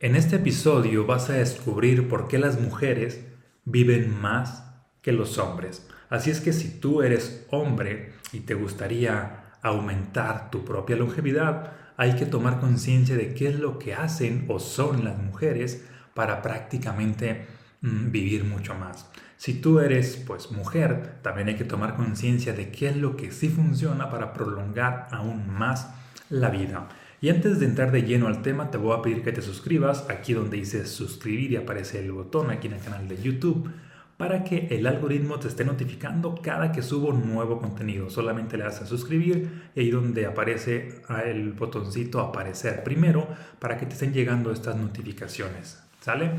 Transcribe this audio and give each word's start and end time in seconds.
En 0.00 0.14
este 0.14 0.36
episodio 0.36 1.06
vas 1.06 1.28
a 1.28 1.32
descubrir 1.32 2.06
por 2.06 2.28
qué 2.28 2.38
las 2.38 2.60
mujeres 2.60 3.20
viven 3.64 4.16
más 4.20 4.62
que 5.02 5.10
los 5.10 5.38
hombres. 5.38 5.88
Así 6.08 6.30
es 6.30 6.40
que 6.40 6.52
si 6.52 6.78
tú 6.78 7.02
eres 7.02 7.44
hombre 7.50 8.12
y 8.32 8.40
te 8.40 8.54
gustaría 8.54 9.56
aumentar 9.60 10.52
tu 10.52 10.64
propia 10.64 10.94
longevidad, 10.94 11.72
hay 11.96 12.14
que 12.14 12.26
tomar 12.26 12.60
conciencia 12.60 13.16
de 13.16 13.34
qué 13.34 13.48
es 13.48 13.58
lo 13.58 13.80
que 13.80 13.94
hacen 13.94 14.44
o 14.46 14.60
son 14.60 15.04
las 15.04 15.18
mujeres 15.18 15.84
para 16.14 16.42
prácticamente 16.42 17.48
mm, 17.80 18.12
vivir 18.12 18.44
mucho 18.44 18.76
más. 18.76 19.10
Si 19.36 19.54
tú 19.54 19.80
eres 19.80 20.22
pues 20.24 20.52
mujer, 20.52 21.18
también 21.22 21.48
hay 21.48 21.56
que 21.56 21.64
tomar 21.64 21.96
conciencia 21.96 22.52
de 22.52 22.70
qué 22.70 22.90
es 22.90 22.96
lo 22.96 23.16
que 23.16 23.32
sí 23.32 23.48
funciona 23.48 24.08
para 24.10 24.32
prolongar 24.32 25.08
aún 25.10 25.50
más 25.50 25.88
la 26.30 26.50
vida. 26.50 26.88
Y 27.20 27.30
antes 27.30 27.58
de 27.58 27.66
entrar 27.66 27.90
de 27.90 28.02
lleno 28.02 28.28
al 28.28 28.42
tema, 28.42 28.70
te 28.70 28.78
voy 28.78 28.96
a 28.96 29.02
pedir 29.02 29.22
que 29.24 29.32
te 29.32 29.42
suscribas 29.42 30.06
aquí 30.08 30.34
donde 30.34 30.56
dice 30.56 30.86
suscribir 30.86 31.50
y 31.50 31.56
aparece 31.56 31.98
el 31.98 32.12
botón 32.12 32.50
aquí 32.50 32.68
en 32.68 32.74
el 32.74 32.80
canal 32.80 33.08
de 33.08 33.20
YouTube 33.20 33.68
para 34.16 34.44
que 34.44 34.68
el 34.70 34.86
algoritmo 34.86 35.38
te 35.38 35.48
esté 35.48 35.64
notificando 35.64 36.36
cada 36.42 36.70
que 36.70 36.82
subo 36.82 37.12
nuevo 37.12 37.58
contenido. 37.58 38.08
Solamente 38.08 38.56
le 38.56 38.64
das 38.64 38.82
a 38.82 38.86
suscribir 38.86 39.70
y 39.74 39.80
ahí 39.80 39.90
donde 39.90 40.26
aparece 40.26 41.02
el 41.24 41.52
botoncito 41.52 42.20
aparecer 42.20 42.84
primero 42.84 43.26
para 43.58 43.76
que 43.78 43.86
te 43.86 43.94
estén 43.94 44.12
llegando 44.12 44.52
estas 44.52 44.76
notificaciones. 44.76 45.82
¿Sale? 46.00 46.32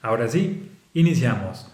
Ahora 0.00 0.28
sí, 0.28 0.70
iniciamos. 0.94 1.70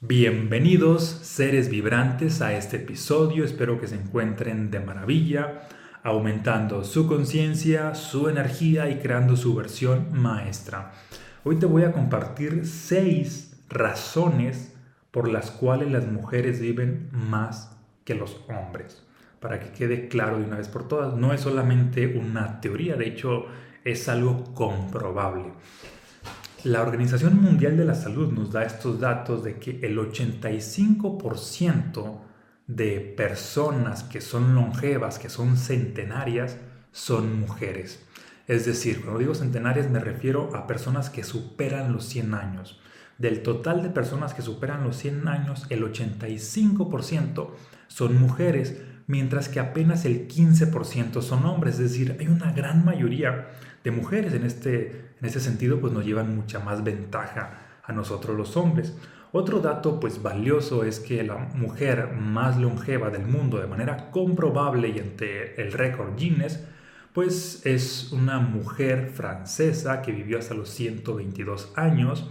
Bienvenidos 0.00 1.04
seres 1.04 1.68
vibrantes 1.68 2.40
a 2.40 2.56
este 2.56 2.76
episodio. 2.76 3.44
Espero 3.44 3.80
que 3.80 3.86
se 3.86 3.96
encuentren 3.96 4.70
de 4.70 4.80
maravilla, 4.80 5.68
aumentando 6.08 6.82
su 6.84 7.06
conciencia, 7.06 7.94
su 7.94 8.30
energía 8.30 8.88
y 8.88 8.98
creando 8.98 9.36
su 9.36 9.54
versión 9.54 10.08
maestra. 10.12 10.92
Hoy 11.44 11.56
te 11.56 11.66
voy 11.66 11.84
a 11.84 11.92
compartir 11.92 12.66
seis 12.66 13.62
razones 13.68 14.74
por 15.10 15.28
las 15.28 15.50
cuales 15.50 15.92
las 15.92 16.06
mujeres 16.06 16.60
viven 16.60 17.10
más 17.12 17.76
que 18.04 18.14
los 18.14 18.40
hombres. 18.48 19.04
Para 19.38 19.60
que 19.60 19.70
quede 19.70 20.08
claro 20.08 20.38
de 20.38 20.44
una 20.44 20.56
vez 20.56 20.68
por 20.68 20.88
todas, 20.88 21.14
no 21.14 21.34
es 21.34 21.42
solamente 21.42 22.18
una 22.18 22.62
teoría, 22.62 22.96
de 22.96 23.06
hecho 23.06 23.44
es 23.84 24.08
algo 24.08 24.44
comprobable. 24.54 25.52
La 26.64 26.80
Organización 26.80 27.38
Mundial 27.40 27.76
de 27.76 27.84
la 27.84 27.94
Salud 27.94 28.32
nos 28.32 28.50
da 28.50 28.64
estos 28.64 28.98
datos 28.98 29.44
de 29.44 29.58
que 29.58 29.78
el 29.82 29.98
85% 29.98 32.20
de 32.68 33.00
personas 33.00 34.04
que 34.04 34.20
son 34.20 34.54
longevas, 34.54 35.18
que 35.18 35.30
son 35.30 35.56
centenarias, 35.56 36.58
son 36.92 37.40
mujeres. 37.40 38.04
Es 38.46 38.64
decir, 38.66 39.00
cuando 39.00 39.18
digo 39.18 39.34
centenarias 39.34 39.90
me 39.90 39.98
refiero 39.98 40.54
a 40.54 40.66
personas 40.66 41.10
que 41.10 41.24
superan 41.24 41.92
los 41.92 42.04
100 42.04 42.34
años. 42.34 42.80
Del 43.16 43.42
total 43.42 43.82
de 43.82 43.88
personas 43.88 44.32
que 44.32 44.42
superan 44.42 44.84
los 44.84 44.96
100 44.96 45.26
años, 45.26 45.66
el 45.70 45.82
85% 45.82 47.48
son 47.88 48.20
mujeres, 48.20 48.80
mientras 49.06 49.48
que 49.48 49.60
apenas 49.60 50.04
el 50.04 50.28
15% 50.28 51.20
son 51.22 51.46
hombres. 51.46 51.74
Es 51.74 51.90
decir, 51.90 52.16
hay 52.20 52.28
una 52.28 52.52
gran 52.52 52.84
mayoría 52.84 53.48
de 53.82 53.90
mujeres 53.90 54.34
en 54.34 54.44
este, 54.44 55.14
en 55.18 55.26
este 55.26 55.40
sentido, 55.40 55.80
pues 55.80 55.92
nos 55.92 56.04
llevan 56.04 56.36
mucha 56.36 56.60
más 56.60 56.84
ventaja 56.84 57.58
a 57.82 57.92
nosotros 57.92 58.36
los 58.36 58.56
hombres. 58.56 58.94
Otro 59.32 59.60
dato 59.60 60.00
pues 60.00 60.22
valioso 60.22 60.84
es 60.84 61.00
que 61.00 61.22
la 61.22 61.36
mujer 61.54 62.12
más 62.12 62.56
longeva 62.56 63.10
del 63.10 63.26
mundo 63.26 63.58
de 63.58 63.66
manera 63.66 64.10
comprobable 64.10 64.88
y 64.88 64.98
ante 64.98 65.60
el 65.60 65.72
récord 65.72 66.16
Guinness 66.16 66.64
pues 67.12 67.66
es 67.66 68.12
una 68.12 68.38
mujer 68.38 69.10
francesa 69.10 70.02
que 70.02 70.12
vivió 70.12 70.38
hasta 70.38 70.54
los 70.54 70.70
122 70.70 71.72
años 71.76 72.30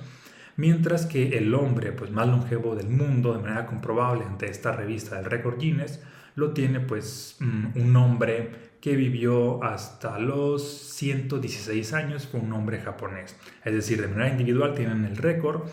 mientras 0.57 1.05
que 1.05 1.37
el 1.37 1.53
hombre 1.53 1.93
pues, 1.93 2.11
más 2.11 2.27
longevo 2.27 2.75
del 2.75 2.89
mundo, 2.89 3.33
de 3.33 3.39
manera 3.39 3.65
comprobable 3.65 4.25
ante 4.25 4.49
esta 4.49 4.73
revista 4.73 5.15
del 5.15 5.25
récord 5.25 5.57
Guinness, 5.57 6.01
lo 6.35 6.51
tiene 6.51 6.79
pues 6.79 7.37
mm, 7.39 7.79
un 7.79 7.95
hombre 7.95 8.67
que 8.81 8.95
vivió 8.95 9.63
hasta 9.63 10.19
los 10.19 10.63
116 10.63 11.93
años, 11.93 12.27
fue 12.27 12.39
un 12.39 12.53
hombre 12.53 12.79
japonés. 12.79 13.35
Es 13.63 13.73
decir, 13.73 14.01
de 14.01 14.07
manera 14.07 14.29
individual 14.29 14.75
tienen 14.75 15.05
el 15.05 15.17
récord 15.17 15.63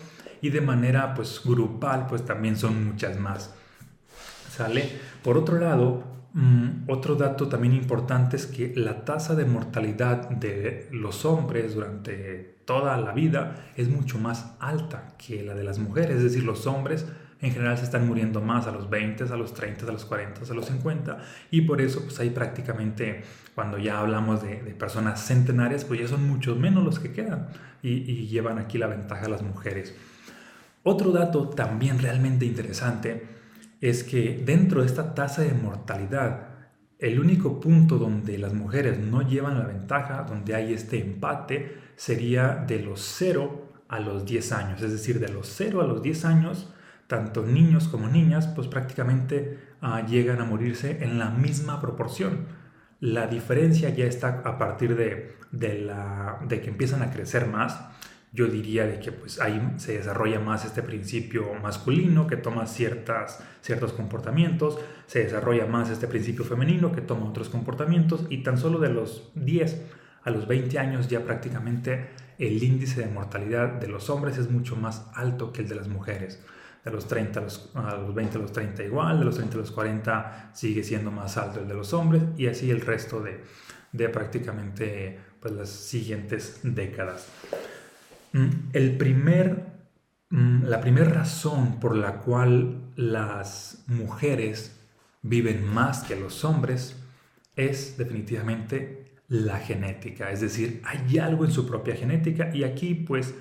y 0.45 0.51
de 0.51 0.61
manera 0.61 1.15
pues 1.15 1.41
grupal 1.43 2.05
pues 2.07 2.23
también 2.23 2.55
son 2.55 2.85
muchas 2.85 3.19
más. 3.19 3.51
¿Sale? 4.51 4.87
Por 5.23 5.39
otro 5.39 5.59
lado, 5.59 6.03
mm, 6.33 6.87
otro 6.87 7.15
dato 7.15 7.47
también 7.47 7.73
importante 7.73 8.35
es 8.35 8.45
que 8.45 8.71
la 8.75 9.05
tasa 9.05 9.33
de 9.33 9.45
mortalidad 9.45 10.29
de 10.29 10.87
los 10.91 11.25
hombres 11.25 11.73
durante 11.73 12.57
toda 12.65 12.95
la 12.97 13.11
vida 13.11 13.55
es 13.75 13.89
mucho 13.89 14.19
más 14.19 14.53
alta 14.59 15.15
que 15.17 15.43
la 15.43 15.55
de 15.55 15.63
las 15.63 15.79
mujeres. 15.79 16.17
Es 16.17 16.23
decir, 16.23 16.43
los 16.43 16.67
hombres 16.67 17.07
en 17.41 17.51
general 17.51 17.75
se 17.79 17.85
están 17.85 18.07
muriendo 18.07 18.39
más 18.39 18.67
a 18.67 18.71
los 18.71 18.87
20, 18.87 19.23
a 19.23 19.37
los 19.37 19.55
30, 19.55 19.87
a 19.87 19.91
los 19.91 20.05
40, 20.05 20.41
a 20.49 20.53
los 20.53 20.65
50. 20.67 21.17
Y 21.49 21.61
por 21.61 21.81
eso, 21.81 22.03
pues 22.03 22.19
ahí 22.19 22.29
prácticamente, 22.29 23.23
cuando 23.55 23.79
ya 23.79 23.99
hablamos 23.99 24.43
de, 24.43 24.57
personas 24.77 25.25
centenarias, 25.25 25.85
pues 25.85 26.01
ya 26.01 26.07
son 26.07 26.27
muchos 26.27 26.55
menos 26.55 26.83
los 26.83 26.99
que 26.99 27.11
quedan 27.11 27.47
y, 27.81 27.89
y 27.89 28.27
llevan 28.27 28.59
aquí 28.59 28.77
la 28.77 28.85
ventaja 28.85 29.25
a 29.25 29.29
las 29.29 29.41
mujeres. 29.41 29.95
Otro 30.87 31.11
dato 31.11 31.49
también 31.49 31.97
realmente 31.97 32.45
interesante 32.45 33.25
es 33.81 34.03
que 34.03 34.43
dentro 34.45 34.81
de 34.81 34.85
esta 34.85 35.15
tasa 35.15 35.41
de 35.41 35.51
mortalidad, 35.51 36.49
el 36.99 37.19
único 37.19 37.59
punto 37.59 37.97
donde 37.97 38.37
las 38.37 38.53
mujeres 38.53 38.99
no 38.99 39.27
llevan 39.27 39.57
la 39.57 39.65
ventaja, 39.65 40.27
donde 40.29 40.53
hay 40.53 40.73
este 40.73 41.01
empate, 41.01 41.75
sería 41.95 42.63
de 42.67 42.83
los 42.83 43.01
0 43.01 43.73
a 43.87 43.99
los 43.99 44.27
10 44.27 44.51
años. 44.51 44.81
Es 44.83 44.91
decir, 44.91 45.19
de 45.19 45.29
los 45.29 45.47
0 45.47 45.81
a 45.81 45.87
los 45.87 46.03
10 46.03 46.23
años, 46.25 46.71
tanto 47.07 47.43
niños 47.43 47.87
como 47.87 48.07
niñas, 48.07 48.45
pues 48.45 48.67
prácticamente 48.67 49.57
ah, 49.81 50.05
llegan 50.05 50.39
a 50.39 50.45
morirse 50.45 51.03
en 51.03 51.17
la 51.17 51.31
misma 51.31 51.81
proporción. 51.81 52.45
La 52.99 53.25
diferencia 53.25 53.89
ya 53.89 54.05
está 54.05 54.43
a 54.45 54.59
partir 54.59 54.95
de, 54.95 55.35
que 56.47 56.69
empiezan 56.69 57.01
a 57.01 57.09
crecer 57.09 57.47
más 57.47 57.79
yo 58.35 58.47
diría 58.47 58.85
de 58.85 58.99
que 58.99 59.13
pues 59.13 59.39
ahí 59.39 59.61
se 59.77 59.97
desarrolla 59.97 60.39
más 60.39 60.65
este 60.65 60.83
principio 60.83 61.53
masculino 61.53 62.27
que 62.27 62.35
toma 62.35 62.67
ciertas, 62.67 63.41
ciertos 63.61 63.93
comportamientos, 63.93 64.77
se 65.07 65.23
desarrolla 65.23 65.65
más 65.65 65.89
este 65.89 66.07
principio 66.07 66.43
femenino 66.43 66.91
que 66.91 66.99
toma 66.99 67.29
otros 67.29 67.47
comportamientos 67.49 68.27
y 68.29 68.43
tan 68.43 68.57
solo 68.57 68.79
de 68.79 68.89
los 68.89 69.31
10 69.35 69.83
a 70.23 70.31
los 70.31 70.47
20 70.47 70.77
años 70.77 71.07
ya 71.07 71.23
prácticamente 71.23 72.09
el 72.37 72.61
índice 72.61 73.01
de 73.01 73.07
mortalidad 73.07 73.69
de 73.69 73.87
los 73.87 74.09
hombres 74.09 74.37
es 74.37 74.51
mucho 74.51 74.75
más 74.75 75.07
alto 75.13 75.53
que 75.53 75.61
el 75.61 75.69
de 75.69 75.75
las 75.75 75.87
mujeres. 75.87 76.43
De 76.83 76.91
los 76.91 77.07
30 77.07 77.39
a 77.39 77.43
los, 77.43 77.71
a 77.73 77.95
los 77.95 78.13
20 78.13 78.37
a 78.37 78.41
los 78.41 78.51
30 78.51 78.83
igual, 78.83 79.19
de 79.19 79.25
los 79.25 79.35
30 79.35 79.55
a 79.55 79.59
los 79.59 79.71
40 79.71 80.51
sigue 80.53 80.83
siendo 80.83 81.09
más 81.09 81.37
alto 81.37 81.61
el 81.61 81.67
de 81.67 81.73
los 81.73 81.93
hombres 81.93 82.21
y 82.37 82.47
así 82.47 82.69
el 82.69 82.81
resto 82.81 83.21
de, 83.21 83.43
de 83.93 84.09
prácticamente 84.09 85.19
pues, 85.39 85.53
las 85.53 85.69
siguientes 85.69 86.59
décadas. 86.63 87.27
Mm, 88.35 88.49
el 88.73 88.97
primer, 88.97 89.65
mm, 90.29 90.65
la 90.65 90.81
primera 90.81 91.09
razón 91.09 91.79
por 91.79 91.95
la 91.95 92.17
cual 92.19 92.81
las 92.97 93.85
mujeres 93.87 94.77
viven 95.21 95.65
más 95.65 96.03
que 96.03 96.17
los 96.17 96.43
hombres 96.43 96.97
es 97.55 97.97
definitivamente 97.97 99.13
la 99.29 99.59
genética, 99.59 100.31
es 100.31 100.41
decir, 100.41 100.81
hay 100.83 101.17
algo 101.17 101.45
en 101.45 101.51
su 101.51 101.65
propia 101.65 101.95
genética 101.95 102.53
y 102.53 102.65
aquí 102.65 102.93
pues 102.93 103.33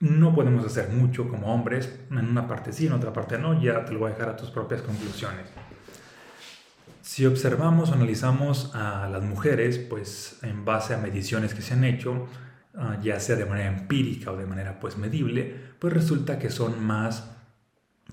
no 0.00 0.34
podemos 0.34 0.64
hacer 0.64 0.88
mucho 0.88 1.28
como 1.28 1.52
hombres, 1.54 1.94
en 2.10 2.30
una 2.30 2.48
parte 2.48 2.72
sí, 2.72 2.86
en 2.86 2.94
otra 2.94 3.12
parte 3.12 3.38
no, 3.38 3.62
ya 3.62 3.84
te 3.84 3.92
lo 3.92 3.98
voy 3.98 4.10
a 4.10 4.14
dejar 4.14 4.30
a 4.30 4.36
tus 4.36 4.50
propias 4.50 4.80
conclusiones. 4.80 5.44
Si 7.02 7.26
observamos 7.26 7.90
o 7.90 7.94
analizamos 7.94 8.74
a 8.74 9.06
las 9.10 9.22
mujeres, 9.22 9.78
pues 9.78 10.38
en 10.42 10.64
base 10.64 10.94
a 10.94 10.96
mediciones 10.98 11.52
que 11.52 11.60
se 11.60 11.74
han 11.74 11.84
hecho, 11.84 12.26
Ah, 12.80 12.96
ya 13.02 13.18
sea 13.18 13.34
de 13.34 13.44
manera 13.44 13.76
empírica 13.76 14.30
o 14.30 14.36
de 14.36 14.46
manera 14.46 14.78
pues 14.78 14.96
medible, 14.96 15.52
pues 15.80 15.92
resulta 15.92 16.38
que 16.38 16.48
son 16.48 16.80
más, 16.80 17.28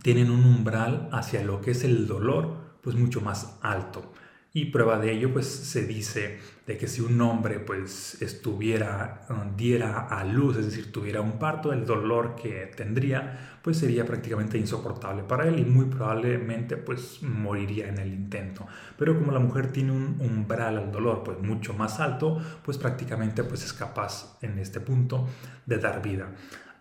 tienen 0.02 0.32
un 0.32 0.44
umbral 0.44 1.08
hacia 1.12 1.44
lo 1.44 1.62
que 1.62 1.72
es 1.72 1.84
el 1.84 2.08
dolor 2.08 2.80
pues 2.82 2.96
mucho 2.96 3.22
más 3.22 3.60
alto. 3.62 4.12
Y 4.56 4.68
prueba 4.68 4.98
de 5.00 5.12
ello, 5.12 5.34
pues 5.34 5.48
se 5.48 5.86
dice 5.86 6.40
de 6.66 6.78
que 6.78 6.88
si 6.88 7.02
un 7.02 7.20
hombre 7.20 7.60
pues 7.60 8.22
estuviera, 8.22 9.28
uh, 9.30 9.54
diera 9.58 10.08
a 10.08 10.24
luz, 10.24 10.56
es 10.56 10.68
decir, 10.68 10.94
tuviera 10.94 11.20
un 11.20 11.34
parto, 11.34 11.74
el 11.74 11.86
dolor 11.86 12.38
que 12.42 12.72
tendría 12.74 13.58
pues 13.62 13.80
sería 13.80 14.06
prácticamente 14.06 14.58
insoportable 14.58 15.24
para 15.24 15.46
él 15.46 15.60
y 15.60 15.66
muy 15.66 15.88
probablemente 15.88 16.78
pues 16.78 17.22
moriría 17.22 17.90
en 17.90 17.98
el 17.98 18.14
intento. 18.14 18.66
Pero 18.98 19.20
como 19.20 19.34
la 19.34 19.40
mujer 19.40 19.74
tiene 19.74 19.92
un 19.92 20.22
umbral 20.22 20.78
al 20.78 20.90
dolor 20.90 21.24
pues 21.26 21.42
mucho 21.42 21.74
más 21.74 22.00
alto, 22.00 22.40
pues 22.64 22.78
prácticamente 22.78 23.44
pues 23.44 23.66
es 23.66 23.74
capaz 23.74 24.38
en 24.42 24.58
este 24.58 24.80
punto 24.80 25.28
de 25.66 25.80
dar 25.80 26.02
vida. 26.02 26.30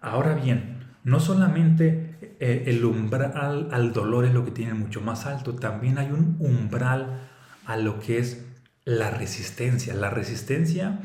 Ahora 0.01 0.35
bien, 0.35 0.79
no 1.03 1.19
solamente 1.19 2.37
eh, 2.39 2.63
el 2.69 2.85
umbral 2.85 3.69
al 3.73 3.93
dolor 3.93 4.27
es 4.27 4.33
lo 4.33 4.45
que 4.45 4.53
tiene 4.53 4.75
mucho 4.75 5.01
más 5.01 5.27
alto, 5.27 5.57
también 5.57 5.99
hay 5.99 6.13
un 6.13 6.37
umbral 6.39 7.33
a 7.67 7.77
lo 7.77 8.01
que 8.01 8.19
es 8.19 8.45
la 8.85 9.11
resistencia, 9.11 9.95
la 9.95 10.11
resistencia 10.11 11.01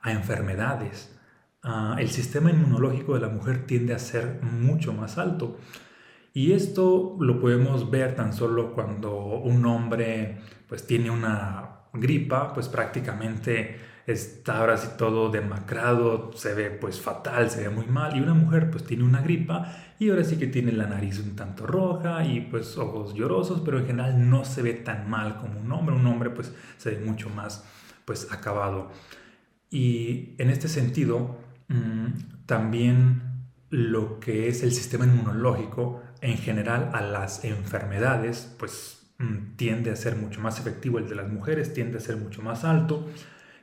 a 0.00 0.12
enfermedades, 0.12 1.14
ah, 1.62 1.96
el 1.98 2.10
sistema 2.10 2.50
inmunológico 2.50 3.14
de 3.14 3.20
la 3.20 3.28
mujer 3.28 3.66
tiende 3.66 3.94
a 3.94 3.98
ser 3.98 4.40
mucho 4.42 4.92
más 4.92 5.18
alto. 5.18 5.58
Y 6.32 6.52
esto 6.52 7.16
lo 7.20 7.40
podemos 7.40 7.90
ver 7.90 8.14
tan 8.14 8.32
solo 8.32 8.72
cuando 8.72 9.14
un 9.16 9.66
hombre 9.66 10.38
pues 10.68 10.86
tiene 10.86 11.10
una 11.10 11.80
gripa, 11.92 12.52
pues 12.54 12.68
prácticamente 12.68 13.76
está 14.08 14.58
ahora 14.58 14.78
sí 14.78 14.88
todo 14.96 15.30
demacrado, 15.30 16.32
se 16.34 16.54
ve 16.54 16.70
pues 16.70 16.98
fatal, 16.98 17.50
se 17.50 17.60
ve 17.60 17.68
muy 17.68 17.86
mal. 17.86 18.16
Y 18.16 18.20
una 18.20 18.32
mujer 18.32 18.70
pues 18.70 18.84
tiene 18.84 19.04
una 19.04 19.20
gripa 19.20 19.70
y 19.98 20.08
ahora 20.08 20.24
sí 20.24 20.38
que 20.38 20.46
tiene 20.46 20.72
la 20.72 20.86
nariz 20.86 21.18
un 21.18 21.36
tanto 21.36 21.66
roja 21.66 22.24
y 22.24 22.40
pues 22.40 22.78
ojos 22.78 23.14
llorosos, 23.14 23.60
pero 23.60 23.78
en 23.78 23.86
general 23.86 24.30
no 24.30 24.44
se 24.46 24.62
ve 24.62 24.72
tan 24.72 25.10
mal 25.10 25.36
como 25.38 25.60
un 25.60 25.70
hombre. 25.72 25.94
Un 25.94 26.06
hombre 26.06 26.30
pues 26.30 26.52
se 26.78 26.90
ve 26.92 27.04
mucho 27.04 27.28
más 27.28 27.64
pues 28.06 28.32
acabado. 28.32 28.90
Y 29.70 30.34
en 30.38 30.48
este 30.48 30.68
sentido, 30.68 31.38
mm, 31.68 32.46
también 32.46 33.22
lo 33.68 34.18
que 34.20 34.48
es 34.48 34.62
el 34.62 34.72
sistema 34.72 35.04
inmunológico 35.04 36.02
en 36.22 36.38
general 36.38 36.90
a 36.94 37.02
las 37.02 37.44
enfermedades, 37.44 38.54
pues 38.58 39.02
mm, 39.18 39.56
tiende 39.56 39.90
a 39.90 39.96
ser 39.96 40.16
mucho 40.16 40.40
más 40.40 40.58
efectivo 40.58 40.98
el 40.98 41.08
de 41.10 41.14
las 41.14 41.28
mujeres, 41.28 41.74
tiende 41.74 41.98
a 41.98 42.00
ser 42.00 42.16
mucho 42.16 42.40
más 42.40 42.64
alto. 42.64 43.06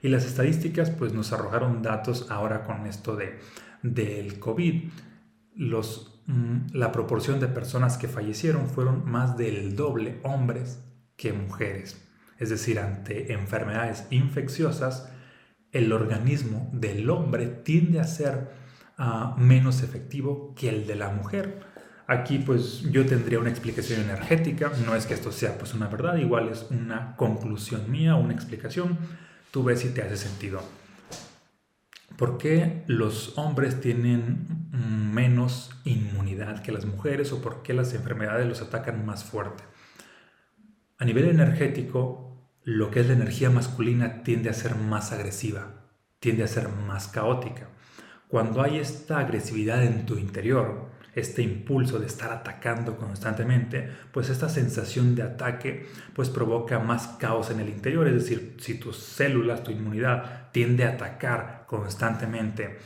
Y 0.05 0.07
las 0.07 0.23
estadísticas 0.23 0.91
pues 0.91 1.13
nos 1.13 1.33
arrojaron 1.33 1.81
datos 1.81 2.27
ahora 2.29 2.63
con 2.63 2.85
esto 2.85 3.15
de, 3.15 3.39
del 3.81 4.37
COVID. 4.37 4.83
Los, 5.55 6.21
mm, 6.27 6.73
la 6.73 6.91
proporción 6.91 7.39
de 7.39 7.47
personas 7.47 7.97
que 7.97 8.07
fallecieron 8.07 8.69
fueron 8.69 9.09
más 9.09 9.35
del 9.35 9.75
doble 9.75 10.19
hombres 10.21 10.79
que 11.15 11.33
mujeres. 11.33 12.07
Es 12.37 12.51
decir, 12.51 12.77
ante 12.77 13.33
enfermedades 13.33 14.05
infecciosas, 14.11 15.11
el 15.71 15.91
organismo 15.91 16.69
del 16.71 17.09
hombre 17.09 17.47
tiende 17.47 17.99
a 17.99 18.03
ser 18.03 18.51
ah, 18.99 19.35
menos 19.39 19.81
efectivo 19.81 20.53
que 20.55 20.69
el 20.69 20.85
de 20.85 20.97
la 20.97 21.09
mujer. 21.09 21.61
Aquí 22.05 22.37
pues 22.37 22.81
yo 22.91 23.07
tendría 23.07 23.39
una 23.39 23.49
explicación 23.49 24.01
energética, 24.01 24.71
no 24.85 24.95
es 24.95 25.07
que 25.07 25.15
esto 25.15 25.31
sea 25.31 25.57
pues 25.57 25.73
una 25.73 25.87
verdad, 25.87 26.17
igual 26.17 26.49
es 26.49 26.67
una 26.69 27.15
conclusión 27.15 27.89
mía, 27.89 28.13
una 28.13 28.35
explicación, 28.35 28.99
tú 29.55 29.63
ves 29.63 29.79
si 29.79 29.87
te 29.91 30.01
hace 30.01 30.17
sentido. 30.17 30.61
¿Por 32.17 32.37
qué 32.37 32.83
los 32.87 33.37
hombres 33.37 33.79
tienen 33.79 34.67
menos 35.13 35.71
inmunidad 35.85 36.61
que 36.61 36.73
las 36.73 36.83
mujeres 36.83 37.31
o 37.31 37.41
por 37.41 37.63
qué 37.63 37.73
las 37.73 37.93
enfermedades 37.93 38.45
los 38.45 38.61
atacan 38.61 39.05
más 39.05 39.23
fuerte? 39.23 39.63
A 40.97 41.05
nivel 41.05 41.29
energético, 41.29 42.51
lo 42.63 42.91
que 42.91 42.99
es 42.99 43.07
la 43.07 43.13
energía 43.13 43.49
masculina 43.49 44.23
tiende 44.23 44.49
a 44.49 44.53
ser 44.53 44.75
más 44.75 45.13
agresiva, 45.13 45.87
tiende 46.19 46.43
a 46.43 46.49
ser 46.49 46.67
más 46.67 47.07
caótica. 47.07 47.69
Cuando 48.27 48.61
hay 48.61 48.79
esta 48.79 49.19
agresividad 49.19 49.85
en 49.85 50.05
tu 50.05 50.17
interior, 50.17 50.89
este 51.15 51.41
impulso 51.41 51.97
de 51.97 52.07
estar 52.07 52.31
atacando 52.31 52.97
constantemente, 52.97 53.89
pues 54.11 54.29
esta 54.29 54.49
sensación 54.49 55.15
de 55.15 55.23
ataque 55.23 55.87
pues 56.13 56.29
provoca 56.29 56.79
más 56.79 57.07
caos 57.19 57.49
en 57.49 57.61
el 57.61 57.69
interior, 57.69 58.07
es 58.07 58.13
decir, 58.13 58.55
si 58.59 58.75
tus 58.75 58.97
células, 58.97 59.63
tu 59.63 59.71
inmunidad 59.71 60.51
tiende 60.51 60.83
a 60.83 60.89
atacar 60.89 61.63
constantemente 61.67 62.77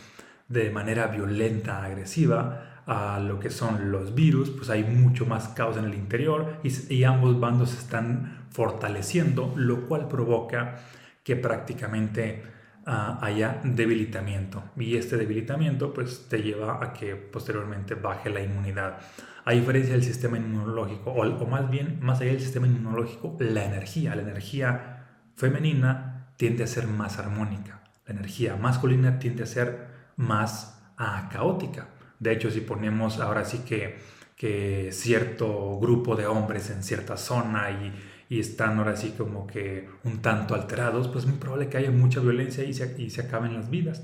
de 0.47 0.69
manera 0.69 1.07
violenta, 1.07 1.83
agresiva, 1.83 2.83
a 2.85 3.19
lo 3.19 3.39
que 3.39 3.51
son 3.51 3.91
los 3.91 4.15
virus, 4.15 4.49
pues 4.49 4.69
hay 4.71 4.83
mucho 4.83 5.27
más 5.27 5.49
caos 5.49 5.77
en 5.77 5.85
el 5.85 5.93
interior 5.93 6.57
y, 6.63 6.93
y 6.93 7.03
ambos 7.03 7.39
bandos 7.39 7.71
se 7.71 7.77
están 7.77 8.47
fortaleciendo, 8.49 9.53
lo 9.55 9.87
cual 9.87 10.07
provoca 10.07 10.79
que 11.23 11.35
prácticamente 11.35 12.43
haya 12.89 13.61
debilitamiento 13.63 14.63
y 14.75 14.97
este 14.97 15.17
debilitamiento 15.17 15.93
pues 15.93 16.27
te 16.27 16.41
lleva 16.41 16.83
a 16.83 16.91
que 16.93 17.15
posteriormente 17.15 17.95
baje 17.95 18.29
la 18.29 18.41
inmunidad. 18.41 18.97
A 19.45 19.51
diferencia 19.53 19.93
del 19.93 20.03
sistema 20.03 20.37
inmunológico, 20.37 21.11
o, 21.11 21.21
o 21.21 21.47
más 21.47 21.69
bien, 21.69 21.99
más 22.01 22.19
allá 22.21 22.31
del 22.31 22.41
sistema 22.41 22.67
inmunológico, 22.67 23.35
la 23.39 23.65
energía, 23.65 24.15
la 24.15 24.23
energía 24.23 25.05
femenina 25.35 26.33
tiende 26.37 26.63
a 26.63 26.67
ser 26.67 26.87
más 26.87 27.19
armónica, 27.19 27.83
la 28.05 28.15
energía 28.15 28.55
masculina 28.55 29.19
tiende 29.19 29.43
a 29.43 29.45
ser 29.45 29.87
más 30.17 30.81
ah, 30.97 31.29
caótica. 31.31 31.89
De 32.19 32.31
hecho, 32.31 32.51
si 32.51 32.61
ponemos 32.61 33.19
ahora 33.19 33.45
sí 33.45 33.59
que, 33.59 33.99
que 34.35 34.89
cierto 34.91 35.79
grupo 35.79 36.15
de 36.15 36.25
hombres 36.25 36.69
en 36.69 36.83
cierta 36.83 37.17
zona 37.17 37.71
y 37.71 37.93
y 38.29 38.39
están 38.39 38.77
ahora 38.77 38.95
sí 38.95 39.15
como 39.17 39.47
que 39.47 39.89
un 40.03 40.21
tanto 40.21 40.53
alterados, 40.53 41.07
pues 41.07 41.25
es 41.25 41.29
muy 41.29 41.39
probable 41.39 41.67
que 41.67 41.77
haya 41.77 41.89
mucha 41.89 42.19
violencia 42.19 42.63
y 42.63 42.73
se, 42.73 42.95
y 43.01 43.09
se 43.09 43.21
acaben 43.21 43.55
las 43.55 43.71
vidas. 43.71 44.03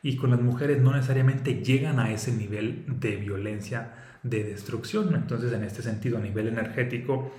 Y 0.00 0.16
con 0.16 0.30
las 0.30 0.40
mujeres 0.40 0.80
no 0.80 0.92
necesariamente 0.92 1.62
llegan 1.64 1.98
a 1.98 2.12
ese 2.12 2.32
nivel 2.32 2.84
de 2.86 3.16
violencia, 3.16 3.94
de 4.22 4.44
destrucción. 4.44 5.14
Entonces, 5.16 5.52
en 5.52 5.64
este 5.64 5.82
sentido, 5.82 6.18
a 6.18 6.20
nivel 6.20 6.46
energético, 6.46 7.32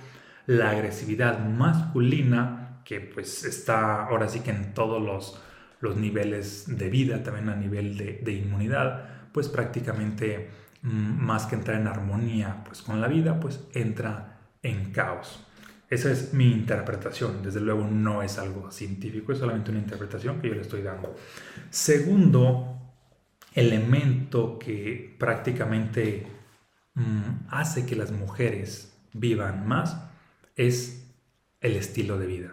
la 0.46 0.70
agresividad 0.70 1.38
masculina, 1.38 2.82
que 2.84 3.00
pues 3.00 3.44
está 3.44 4.04
ahora 4.06 4.28
sí 4.28 4.40
que 4.40 4.50
en 4.50 4.74
todos 4.74 5.02
los, 5.02 5.42
los 5.80 5.96
niveles 5.96 6.64
de 6.66 6.90
vida, 6.90 7.22
también 7.22 7.48
a 7.48 7.56
nivel 7.56 7.96
de, 7.96 8.20
de 8.22 8.32
inmunidad, 8.32 9.30
pues 9.32 9.48
prácticamente 9.48 10.50
mm, 10.82 11.24
más 11.24 11.46
que 11.46 11.54
entrar 11.54 11.80
en 11.80 11.86
armonía 11.86 12.62
pues 12.64 12.82
con 12.82 13.00
la 13.00 13.08
vida, 13.08 13.40
pues 13.40 13.66
entra 13.72 14.40
en 14.62 14.92
caos. 14.92 15.46
Esa 15.88 16.10
es 16.10 16.34
mi 16.34 16.50
interpretación, 16.50 17.42
desde 17.42 17.60
luego 17.60 17.86
no 17.86 18.22
es 18.22 18.38
algo 18.38 18.72
científico, 18.72 19.32
es 19.32 19.38
solamente 19.38 19.70
una 19.70 19.78
interpretación 19.78 20.40
que 20.40 20.48
yo 20.48 20.54
le 20.54 20.62
estoy 20.62 20.82
dando. 20.82 21.14
Segundo 21.70 22.76
elemento 23.54 24.58
que 24.58 25.14
prácticamente 25.18 26.26
mm, 26.94 27.46
hace 27.48 27.86
que 27.86 27.94
las 27.94 28.10
mujeres 28.10 28.96
vivan 29.12 29.66
más 29.66 29.96
es 30.56 31.06
el 31.60 31.76
estilo 31.76 32.18
de 32.18 32.26
vida. 32.26 32.52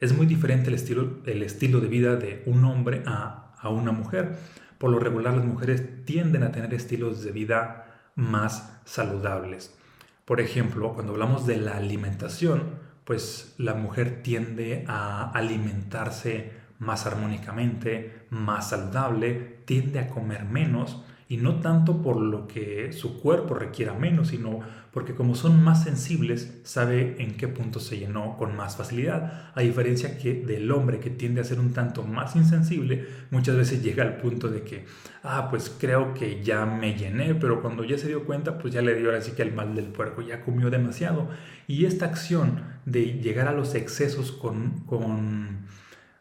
Es 0.00 0.14
muy 0.14 0.26
diferente 0.26 0.68
el 0.68 0.74
estilo, 0.74 1.22
el 1.24 1.42
estilo 1.42 1.80
de 1.80 1.88
vida 1.88 2.16
de 2.16 2.42
un 2.44 2.64
hombre 2.64 3.02
a, 3.06 3.54
a 3.58 3.70
una 3.70 3.92
mujer. 3.92 4.36
Por 4.78 4.90
lo 4.90 4.98
regular 4.98 5.34
las 5.34 5.46
mujeres 5.46 6.04
tienden 6.04 6.42
a 6.42 6.52
tener 6.52 6.74
estilos 6.74 7.24
de 7.24 7.32
vida 7.32 8.10
más 8.14 8.78
saludables. 8.84 9.74
Por 10.24 10.40
ejemplo, 10.40 10.94
cuando 10.94 11.12
hablamos 11.12 11.46
de 11.46 11.58
la 11.58 11.76
alimentación, 11.76 12.78
pues 13.04 13.54
la 13.58 13.74
mujer 13.74 14.22
tiende 14.22 14.84
a 14.88 15.30
alimentarse 15.30 16.52
más 16.78 17.06
armónicamente, 17.06 18.26
más 18.30 18.70
saludable, 18.70 19.60
tiende 19.66 19.98
a 19.98 20.08
comer 20.08 20.44
menos 20.44 21.04
y 21.28 21.38
no 21.38 21.60
tanto 21.60 22.02
por 22.02 22.20
lo 22.20 22.46
que 22.46 22.92
su 22.92 23.20
cuerpo 23.20 23.54
requiera 23.54 23.94
menos, 23.94 24.28
sino 24.28 24.60
porque 24.92 25.14
como 25.14 25.34
son 25.34 25.62
más 25.62 25.82
sensibles, 25.82 26.60
sabe 26.62 27.16
en 27.18 27.36
qué 27.36 27.48
punto 27.48 27.80
se 27.80 27.98
llenó 27.98 28.36
con 28.36 28.56
más 28.56 28.76
facilidad, 28.76 29.50
a 29.54 29.60
diferencia 29.60 30.18
que 30.18 30.34
del 30.34 30.70
hombre 30.70 31.00
que 31.00 31.10
tiende 31.10 31.40
a 31.40 31.44
ser 31.44 31.58
un 31.58 31.72
tanto 31.72 32.04
más 32.04 32.36
insensible, 32.36 33.06
muchas 33.30 33.56
veces 33.56 33.82
llega 33.82 34.04
al 34.04 34.18
punto 34.18 34.48
de 34.48 34.62
que, 34.62 34.84
ah, 35.22 35.48
pues 35.50 35.74
creo 35.80 36.14
que 36.14 36.44
ya 36.44 36.64
me 36.66 36.94
llené, 36.94 37.34
pero 37.34 37.60
cuando 37.60 37.82
ya 37.82 37.98
se 37.98 38.06
dio 38.06 38.24
cuenta, 38.24 38.58
pues 38.58 38.72
ya 38.72 38.82
le 38.82 38.94
dio 38.94 39.06
ahora 39.06 39.20
sí 39.20 39.32
que 39.32 39.42
el 39.42 39.52
mal 39.52 39.74
del 39.74 39.86
puerco, 39.86 40.22
ya 40.22 40.42
comió 40.42 40.70
demasiado. 40.70 41.28
Y 41.66 41.86
esta 41.86 42.04
acción 42.04 42.62
de 42.84 43.18
llegar 43.20 43.48
a 43.48 43.52
los 43.52 43.74
excesos 43.74 44.30
con, 44.30 44.84
con 44.86 45.66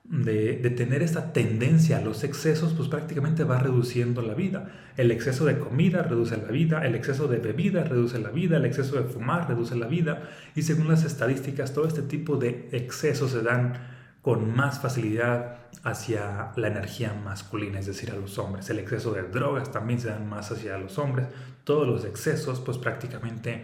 de, 0.04 0.70
tener 0.72 1.02
esta 1.02 1.32
tendencia 1.32 1.98
a 1.98 2.02
los 2.02 2.24
excesos, 2.24 2.74
pues 2.74 2.90
prácticamente 2.90 3.44
va 3.44 3.60
reduciendo 3.60 4.22
la 4.22 4.34
vida. 4.34 4.72
El 4.98 5.12
exceso 5.12 5.46
de 5.46 5.58
comida 5.58 6.04
reduce 6.04 6.38
la 6.38 6.50
vida, 6.50 6.86
el 6.86 6.96
exceso 6.96 7.28
de 7.28 7.38
bebida 7.38 7.84
reduce 7.84 8.20
la 8.20 8.30
vida, 8.30 8.58
el 8.58 8.66
exceso 8.66 8.98
de 8.98 9.04
fumar 9.04 9.48
reduce 9.48 9.76
la 9.76 9.88
vida 9.88 10.30
y 10.56 10.64
según 10.64 10.90
las 10.90 11.04
estadísticas 11.04 11.74
todo 11.74 11.88
este 11.88 12.02
tipo 12.02 12.38
de 12.38 12.70
excesos 12.72 13.32
se 13.32 13.42
dan 13.42 13.74
con 14.22 14.56
más 14.56 14.80
facilidad 14.80 15.58
hacia 15.84 16.52
la 16.56 16.68
energía 16.68 17.14
masculina, 17.14 17.80
es 17.80 17.88
decir, 17.88 18.12
a 18.12 18.16
los 18.16 18.38
hombres. 18.38 18.70
El 18.70 18.80
exceso 18.80 19.14
de 19.14 19.24
drogas 19.24 19.72
también 19.72 20.00
se 20.00 20.10
dan 20.10 20.30
más 20.30 20.52
hacia 20.52 20.78
los 20.78 20.98
hombres. 20.98 21.28
Todos 21.64 21.88
los 21.88 22.06
excesos 22.06 22.60
pues 22.60 22.78
prácticamente 22.78 23.64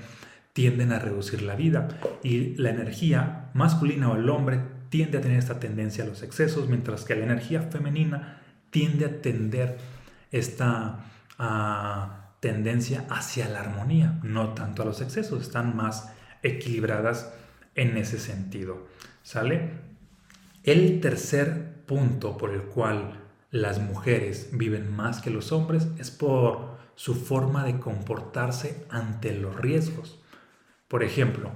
tienden 0.53 0.91
a 0.91 0.99
reducir 0.99 1.43
la 1.43 1.55
vida 1.55 1.87
y 2.23 2.55
la 2.55 2.71
energía 2.71 3.51
masculina 3.53 4.11
o 4.11 4.15
el 4.15 4.29
hombre 4.29 4.78
tiende 4.89 5.17
a 5.17 5.21
tener 5.21 5.37
esta 5.37 5.59
tendencia 5.59 6.03
a 6.03 6.07
los 6.07 6.23
excesos, 6.23 6.67
mientras 6.67 7.05
que 7.05 7.15
la 7.15 7.25
energía 7.25 7.61
femenina 7.63 8.41
tiende 8.69 9.05
a 9.05 9.21
tender 9.21 9.77
esta 10.31 11.05
tendencia 12.39 13.05
hacia 13.09 13.47
la 13.49 13.61
armonía, 13.61 14.19
no 14.23 14.53
tanto 14.53 14.81
a 14.81 14.85
los 14.85 15.01
excesos, 15.01 15.41
están 15.41 15.75
más 15.75 16.11
equilibradas 16.43 17.33
en 17.75 17.97
ese 17.97 18.19
sentido. 18.19 18.87
¿Sale? 19.23 19.71
El 20.63 20.99
tercer 21.01 21.83
punto 21.85 22.37
por 22.37 22.51
el 22.51 22.63
cual 22.63 23.19
las 23.51 23.79
mujeres 23.79 24.49
viven 24.51 24.93
más 24.95 25.21
que 25.21 25.29
los 25.29 25.51
hombres 25.51 25.87
es 25.97 26.11
por 26.11 26.77
su 26.95 27.15
forma 27.15 27.63
de 27.63 27.79
comportarse 27.79 28.85
ante 28.89 29.33
los 29.33 29.55
riesgos. 29.55 30.19
Por 30.87 31.03
ejemplo, 31.03 31.51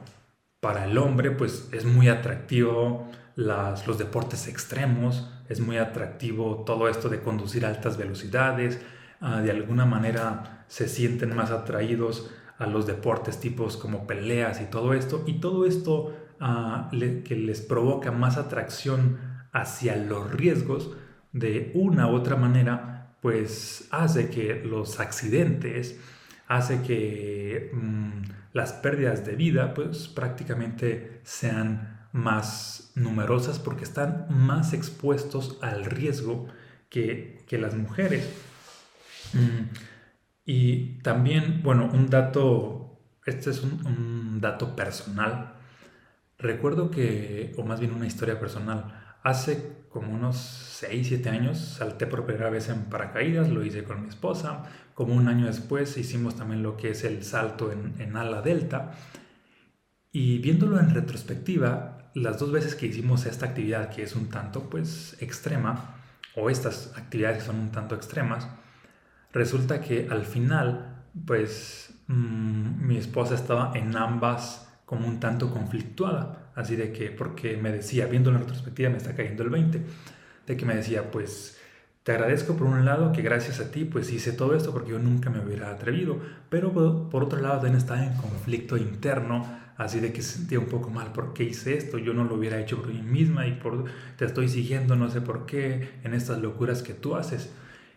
para 0.59 0.85
el 0.85 0.97
hombre 0.97 1.31
pues 1.31 1.67
es 1.73 1.85
muy 1.85 2.07
atractivo 2.07 3.09
los 3.35 3.97
deportes 3.97 4.47
extremos, 4.47 5.29
es 5.49 5.59
muy 5.59 5.77
atractivo 5.77 6.63
todo 6.65 6.87
esto 6.87 7.09
de 7.09 7.21
conducir 7.21 7.65
a 7.65 7.69
altas 7.69 7.97
velocidades, 7.97 8.79
ah, 9.21 9.41
de 9.41 9.51
alguna 9.51 9.85
manera 9.85 10.65
se 10.67 10.87
sienten 10.87 11.35
más 11.35 11.51
atraídos 11.51 12.29
a 12.57 12.67
los 12.67 12.85
deportes 12.85 13.39
tipos 13.39 13.77
como 13.77 14.05
peleas 14.07 14.61
y 14.61 14.65
todo 14.65 14.93
esto, 14.93 15.23
y 15.25 15.39
todo 15.39 15.65
esto 15.65 16.15
ah, 16.39 16.89
que 16.91 17.35
les 17.35 17.61
provoca 17.61 18.11
más 18.11 18.37
atracción 18.37 19.17
hacia 19.51 19.95
los 19.95 20.31
riesgos, 20.31 20.91
de 21.31 21.71
una 21.73 22.07
u 22.07 22.15
otra 22.15 22.35
manera, 22.35 23.15
pues 23.21 23.87
hace 23.91 24.29
que 24.29 24.61
los 24.63 24.99
accidentes, 24.99 25.99
hace 26.47 26.81
que 26.83 27.71
mm, 27.73 28.21
las 28.53 28.73
pérdidas 28.73 29.25
de 29.25 29.35
vida, 29.35 29.73
pues 29.73 30.07
prácticamente 30.07 31.21
sean 31.23 31.92
más 32.13 32.91
numerosas 32.95 33.59
porque 33.59 33.83
están 33.83 34.27
más 34.29 34.71
expuestos 34.73 35.57
al 35.61 35.83
riesgo 35.83 36.47
que, 36.89 37.43
las 37.51 37.75
mujeres. 37.75 38.27
Mm, 39.33 39.69
y 40.45 40.99
también, 41.01 41.61
bueno, 41.63 41.89
un 41.91 42.09
dato, 42.09 42.99
este 43.25 43.51
es 43.51 43.61
un, 43.61 44.39
dato 44.41 44.75
personal. 44.75 45.53
Recuerdo 46.37 46.89
que, 46.89 47.53
o 47.57 47.63
más 47.63 47.79
bien 47.79 47.93
una 47.93 48.07
historia 48.07 48.39
personal, 48.39 49.17
hace 49.23 49.85
como 49.89 50.13
unos 50.13 50.37
6, 50.37 51.07
7 51.07 51.29
años 51.29 51.59
salté 51.59 52.07
por 52.07 52.25
primera 52.25 52.49
vez 52.49 52.69
en 52.69 52.85
paracaídas, 52.85 53.49
lo 53.49 53.63
hice 53.63 53.83
con 53.83 54.01
mi 54.01 54.09
esposa, 54.09 54.63
como 54.95 55.13
un 55.13 55.27
año 55.27 55.45
después 55.45 55.95
hicimos 55.97 56.35
también 56.35 56.63
lo 56.63 56.75
que 56.75 56.89
es 56.89 57.03
el 57.03 57.23
salto 57.23 57.71
en, 57.71 57.93
en 57.99 58.17
ala 58.17 58.41
delta. 58.41 58.93
Y 60.11 60.39
viéndolo 60.39 60.79
en 60.79 60.93
retrospectiva, 60.93 61.92
las 62.13 62.39
dos 62.39 62.51
veces 62.51 62.75
que 62.75 62.85
hicimos 62.87 63.25
esta 63.25 63.47
actividad 63.47 63.89
que 63.89 64.03
es 64.03 64.15
un 64.15 64.29
tanto 64.29 64.69
pues 64.69 65.17
extrema, 65.19 65.95
o 66.35 66.49
estas 66.49 66.93
actividades 66.95 67.39
que 67.39 67.45
son 67.45 67.59
un 67.59 67.71
tanto 67.71 67.95
extremas, 67.95 68.47
resulta 69.31 69.81
que 69.81 70.07
al 70.09 70.25
final 70.25 71.03
pues 71.25 71.93
mm, 72.07 72.85
mi 72.85 72.97
esposa 72.97 73.35
estaba 73.35 73.71
en 73.75 73.95
ambas 73.95 74.69
como 74.85 75.07
un 75.07 75.19
tanto 75.19 75.51
conflictuada, 75.51 76.51
así 76.55 76.75
de 76.75 76.91
que, 76.91 77.09
porque 77.09 77.57
me 77.57 77.71
decía, 77.71 78.05
viendo 78.07 78.31
la 78.31 78.39
retrospectiva 78.39 78.89
me 78.89 78.97
está 78.97 79.15
cayendo 79.15 79.43
el 79.43 79.49
20, 79.49 79.81
de 80.47 80.57
que 80.57 80.65
me 80.65 80.75
decía, 80.75 81.11
pues 81.11 81.57
te 82.03 82.11
agradezco 82.11 82.55
por 82.55 82.67
un 82.67 82.83
lado 82.83 83.13
que 83.13 83.21
gracias 83.21 83.59
a 83.61 83.71
ti 83.71 83.85
pues 83.85 84.11
hice 84.11 84.33
todo 84.33 84.55
esto 84.55 84.73
porque 84.73 84.91
yo 84.91 84.99
nunca 84.99 85.29
me 85.29 85.39
hubiera 85.39 85.71
atrevido, 85.71 86.19
pero 86.49 87.09
por 87.09 87.23
otro 87.23 87.39
lado 87.39 87.55
también 87.55 87.77
estaba 87.77 88.03
en 88.03 88.13
conflicto 88.17 88.75
interno, 88.75 89.62
así 89.77 89.99
de 89.99 90.13
que 90.13 90.21
se 90.21 90.37
sentía 90.37 90.59
un 90.59 90.67
poco 90.67 90.89
mal, 90.89 91.11
¿por 91.13 91.33
qué 91.33 91.43
hice 91.43 91.77
esto? 91.77 91.97
Yo 91.97 92.13
no 92.13 92.23
lo 92.23 92.35
hubiera 92.35 92.59
hecho 92.59 92.81
por 92.81 92.93
mí 92.93 93.01
misma 93.01 93.47
y 93.47 93.53
por, 93.53 93.85
te 94.17 94.25
estoy 94.25 94.49
siguiendo 94.49 94.95
no 94.95 95.09
sé 95.09 95.21
por 95.21 95.45
qué 95.45 95.89
en 96.03 96.13
estas 96.13 96.39
locuras 96.39 96.83
que 96.83 96.93
tú 96.93 97.15
haces. 97.15 97.51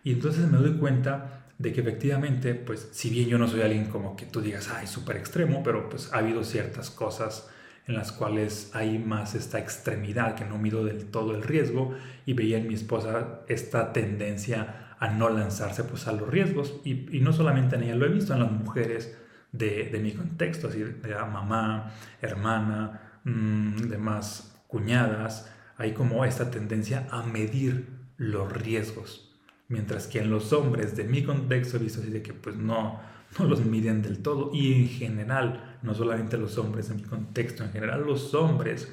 Y 0.04 0.12
entonces 0.12 0.50
me 0.50 0.59
doy 0.59 0.76
cuenta 0.78 1.47
de 1.59 1.73
que 1.73 1.80
efectivamente, 1.80 2.54
pues 2.54 2.88
si 2.92 3.11
bien 3.11 3.28
yo 3.28 3.38
no 3.38 3.49
soy 3.49 3.62
alguien 3.62 3.87
como 3.87 4.16
que 4.16 4.26
tú 4.26 4.40
digas, 4.40 4.71
ay, 4.71 4.87
súper 4.87 5.16
extremo, 5.16 5.62
pero 5.62 5.88
pues 5.88 6.12
ha 6.12 6.18
habido 6.18 6.45
ciertas 6.45 6.90
cosas 6.90 7.49
en 7.87 7.95
las 7.95 8.12
cuales 8.12 8.71
hay 8.75 8.99
más 8.99 9.35
esta 9.35 9.59
extremidad, 9.59 10.35
que 10.35 10.45
no 10.45 10.59
mido 10.59 10.85
del 10.85 11.06
todo 11.06 11.35
el 11.35 11.42
riesgo 11.42 11.95
y 12.26 12.33
veía 12.33 12.59
en 12.59 12.68
mi 12.68 12.75
esposa 12.75 13.40
esta 13.49 13.92
tendencia 13.92 14.95
a 14.99 15.09
no 15.09 15.28
lanzarse 15.28 15.85
pues 15.85 16.06
a 16.06 16.12
los 16.12 16.28
riesgos 16.28 16.80
y, 16.85 17.16
y 17.16 17.21
no 17.21 17.33
solamente 17.33 17.76
en 17.76 17.85
ella, 17.85 17.95
lo 17.95 18.06
he 18.06 18.11
visto 18.11 18.33
en 18.33 18.40
las 18.40 18.50
mujeres 18.50 19.16
de, 19.53 19.91
de 19.91 19.99
mi 20.00 20.12
contexto, 20.12 20.69
así 20.69 20.81
de 20.81 21.15
mamá, 21.15 21.93
hermana, 22.21 23.21
mmm, 23.25 23.76
demás 23.88 24.57
cuñadas, 24.67 25.50
hay 25.79 25.93
como 25.93 26.25
esta 26.25 26.50
tendencia 26.50 27.07
a 27.11 27.23
medir 27.23 27.88
los 28.17 28.50
riesgos 28.53 29.26
Mientras 29.69 30.07
que 30.07 30.21
en 30.21 30.31
los 30.31 30.53
hombres 30.53 30.97
de 30.97 31.05
mi 31.05 31.25
contexto 31.25 31.76
he 31.76 31.81
visto 31.81 32.00
así 32.00 32.11
de 32.11 32.23
que 32.23 32.33
pues 32.33 32.55
no, 32.55 33.00
no 33.38 33.45
los 33.47 33.65
miden 33.65 34.00
del 34.00 34.23
todo. 34.23 34.50
Y 34.53 34.75
en 34.75 34.88
general, 34.88 35.79
no 35.83 35.95
solamente 35.95 36.38
los 36.38 36.57
hombres 36.59 36.88
de 36.88 36.95
mi 36.95 37.03
contexto, 37.03 37.65
en 37.65 37.73
general 37.73 38.05
los 38.07 38.33
hombres 38.35 38.93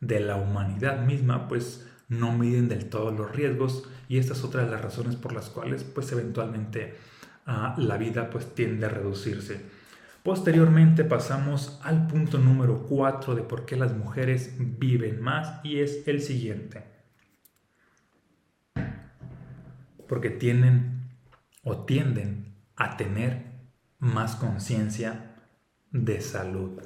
de 0.00 0.18
la 0.18 0.36
humanidad 0.36 1.04
misma 1.04 1.46
pues 1.46 1.88
no 2.08 2.36
miden 2.36 2.68
del 2.68 2.88
todo 2.88 3.12
los 3.12 3.30
riesgos. 3.30 3.88
Y 4.08 4.18
esta 4.18 4.32
es 4.32 4.42
otra 4.42 4.64
de 4.64 4.70
las 4.70 4.82
razones 4.82 5.14
por 5.14 5.32
las 5.32 5.50
cuales 5.50 5.84
pues 5.84 6.10
eventualmente 6.10 6.96
la 7.46 7.96
vida 7.96 8.30
pues 8.30 8.54
tiende 8.54 8.86
a 8.86 8.88
reducirse. 8.88 9.60
Posteriormente 10.22 11.04
pasamos 11.04 11.80
al 11.82 12.06
punto 12.06 12.38
número 12.38 12.86
4 12.88 13.34
de 13.34 13.42
por 13.42 13.66
qué 13.66 13.76
las 13.76 13.96
mujeres 13.96 14.54
viven 14.58 15.20
más 15.20 15.60
y 15.64 15.80
es 15.80 16.06
el 16.06 16.22
siguiente. 16.22 16.92
porque 20.12 20.28
tienen 20.28 21.08
o 21.64 21.86
tienden 21.86 22.54
a 22.76 22.98
tener 22.98 23.46
más 23.98 24.36
conciencia 24.36 25.36
de 25.90 26.20
salud. 26.20 26.82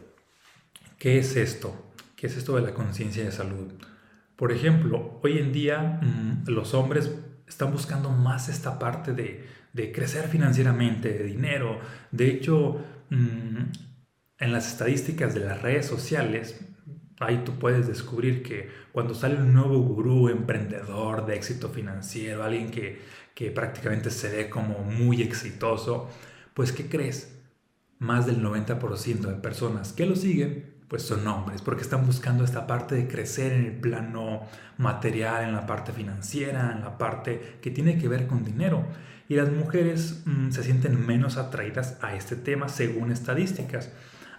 ¿Qué 0.96 1.18
es 1.18 1.34
esto? 1.34 1.90
¿Qué 2.14 2.28
es 2.28 2.36
esto 2.36 2.54
de 2.54 2.62
la 2.62 2.72
conciencia 2.72 3.24
de 3.24 3.32
salud? 3.32 3.72
Por 4.36 4.52
ejemplo, 4.52 5.18
hoy 5.24 5.38
en 5.38 5.52
día 5.52 5.98
mm, 6.00 6.44
los 6.50 6.72
hombres 6.72 7.10
están 7.48 7.72
buscando 7.72 8.10
más 8.10 8.48
esta 8.48 8.78
parte 8.78 9.12
de, 9.12 9.44
crecer 9.92 10.28
financieramente, 10.28 11.12
de 11.12 11.24
dinero. 11.24 11.80
De 12.10 12.28
hecho, 12.28 12.80
mm, 13.10 13.58
en 14.38 14.52
las 14.52 14.68
estadísticas 14.68 15.34
de 15.34 15.40
las 15.40 15.62
redes 15.62 15.86
sociales, 15.86 16.60
ahí 17.20 17.42
tú 17.44 17.58
puedes 17.58 17.86
descubrir 17.86 18.42
que 18.42 18.68
cuando 18.92 19.14
sale 19.14 19.36
un 19.36 19.54
nuevo 19.54 19.78
gurú 19.80 20.28
emprendedor 20.28 21.26
de 21.26 21.36
éxito 21.36 21.68
financiero, 21.70 22.44
alguien 22.44 22.70
que, 22.70 23.00
que 23.34 23.50
prácticamente 23.50 24.10
se 24.10 24.28
ve 24.34 24.50
como 24.50 24.80
muy 24.80 25.22
exitoso, 25.22 26.10
pues 26.54 26.72
¿qué 26.72 26.88
crees? 26.88 27.38
Más 27.98 28.26
del 28.26 28.42
90% 28.42 29.20
de 29.20 29.34
personas 29.36 29.92
que 29.92 30.06
lo 30.06 30.16
siguen 30.16 30.76
pues 30.88 31.02
son 31.02 31.26
hombres, 31.26 31.62
porque 31.62 31.82
están 31.82 32.06
buscando 32.06 32.44
esta 32.44 32.66
parte 32.66 32.94
de 32.94 33.08
crecer 33.08 33.52
en 33.52 33.64
el 33.64 33.72
plano 33.72 34.42
material, 34.78 35.44
en 35.44 35.52
la 35.52 35.66
parte 35.66 35.92
financiera, 35.92 36.72
en 36.72 36.82
la 36.82 36.96
parte 36.96 37.58
que 37.60 37.70
tiene 37.70 37.98
que 37.98 38.08
ver 38.08 38.26
con 38.26 38.44
dinero. 38.44 38.86
Y 39.28 39.34
las 39.34 39.50
mujeres 39.50 40.22
mm, 40.24 40.50
se 40.50 40.62
sienten 40.62 41.04
menos 41.06 41.36
atraídas 41.36 41.98
a 42.00 42.14
este 42.14 42.36
tema 42.36 42.68
según 42.68 43.10
estadísticas. 43.10 43.90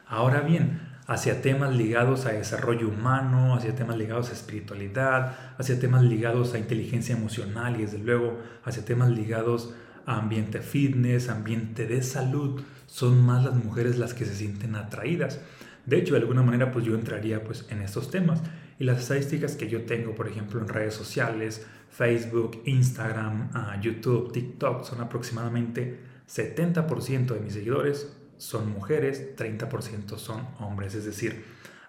Ahora 0.08 0.42
bien, 0.42 0.80
hacia 1.08 1.42
temas 1.42 1.76
ligados 1.76 2.26
a 2.26 2.32
desarrollo 2.32 2.90
humano, 2.90 3.56
hacia 3.56 3.76
temas 3.76 3.98
ligados 3.98 4.30
a 4.30 4.34
espiritualidad, 4.34 5.36
hacia 5.58 5.80
temas 5.80 6.04
ligados 6.04 6.54
a 6.54 6.60
inteligencia 6.60 7.16
emocional 7.16 7.78
y 7.78 7.84
desde 7.84 8.00
luego 8.00 8.40
hacia 8.64 8.86
temas 8.86 9.10
ligados 9.10 9.74
a 10.06 10.18
ambiente 10.18 10.62
fitness, 10.62 11.30
ambiente 11.30 11.86
de 11.86 12.02
salud, 12.02 12.62
son 12.86 13.22
más 13.26 13.44
las 13.44 13.56
mujeres 13.56 13.98
las 13.98 14.14
que 14.14 14.26
se 14.26 14.36
sienten 14.36 14.76
atraídas. 14.76 15.42
De 15.86 15.98
hecho, 15.98 16.14
de 16.14 16.20
alguna 16.20 16.44
manera, 16.44 16.72
pues 16.72 16.86
yo 16.86 16.96
entraría 16.96 17.44
pues 17.44 17.66
en 17.70 17.82
estos 17.82 18.12
temas. 18.12 18.42
Y 18.80 18.84
las 18.84 19.00
estadísticas 19.00 19.56
que 19.56 19.70
yo 19.70 19.84
tengo, 19.84 20.14
por 20.16 20.28
ejemplo, 20.28 20.60
en 20.60 20.68
redes 20.68 20.94
sociales, 20.94 21.66
Facebook, 21.98 22.62
Instagram, 22.66 23.50
ah, 23.54 23.80
YouTube, 23.82 24.32
TikTok, 24.32 24.84
son 24.84 25.02
aproximadamente 25.02 26.00
70% 26.28 27.34
de 27.34 27.40
mis 27.40 27.54
seguidores 27.54 28.08
son 28.38 28.72
mujeres, 28.72 29.36
30% 29.36 30.18
son 30.18 30.48
hombres. 30.60 30.96
Es 30.96 31.06
decir, 31.06 31.44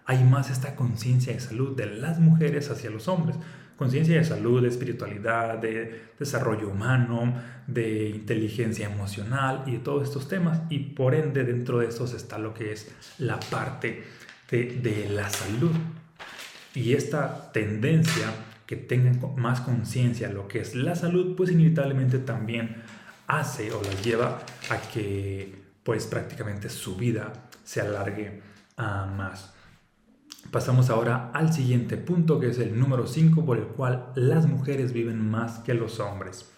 hay 0.06 0.24
más 0.24 0.50
esta 0.50 0.74
conciencia 0.74 1.32
de 1.32 1.40
salud 1.40 1.76
de 1.76 1.86
las 1.86 2.18
mujeres 2.18 2.70
hacia 2.70 2.90
los 2.90 3.08
hombres. 3.08 3.36
Conciencia 3.76 4.16
de 4.16 4.24
salud, 4.24 4.62
de 4.62 4.68
espiritualidad, 4.68 5.58
de 5.58 6.10
desarrollo 6.18 6.68
humano, 6.68 7.34
de 7.66 8.08
inteligencia 8.08 8.86
emocional 8.90 9.62
y 9.66 9.72
de 9.72 9.78
todos 9.78 10.08
estos 10.08 10.26
temas. 10.26 10.62
Y 10.68 10.78
por 10.80 11.14
ende 11.14 11.44
dentro 11.44 11.78
de 11.78 11.86
estos 11.86 12.14
está 12.14 12.38
lo 12.38 12.54
que 12.54 12.72
es 12.72 12.90
la 13.18 13.38
parte 13.38 14.02
de, 14.50 14.80
de 14.82 15.10
la 15.10 15.28
salud. 15.28 15.70
Y 16.74 16.94
esta 16.94 17.52
tendencia 17.52 18.32
que 18.68 18.76
tengan 18.76 19.18
más 19.36 19.62
conciencia 19.62 20.28
lo 20.28 20.46
que 20.46 20.60
es 20.60 20.74
la 20.74 20.94
salud, 20.94 21.34
pues 21.34 21.50
inevitablemente 21.50 22.18
también 22.18 22.82
hace 23.26 23.72
o 23.72 23.82
las 23.82 24.04
lleva 24.04 24.40
a 24.68 24.76
que 24.92 25.64
pues 25.82 26.06
prácticamente 26.06 26.68
su 26.68 26.94
vida 26.94 27.32
se 27.64 27.80
alargue 27.80 28.42
a 28.76 29.06
más. 29.06 29.54
Pasamos 30.50 30.90
ahora 30.90 31.30
al 31.32 31.50
siguiente 31.50 31.96
punto, 31.96 32.38
que 32.38 32.50
es 32.50 32.58
el 32.58 32.78
número 32.78 33.06
5, 33.06 33.46
por 33.46 33.56
el 33.56 33.68
cual 33.68 34.12
las 34.14 34.46
mujeres 34.46 34.92
viven 34.92 35.30
más 35.30 35.60
que 35.60 35.72
los 35.72 35.98
hombres, 35.98 36.50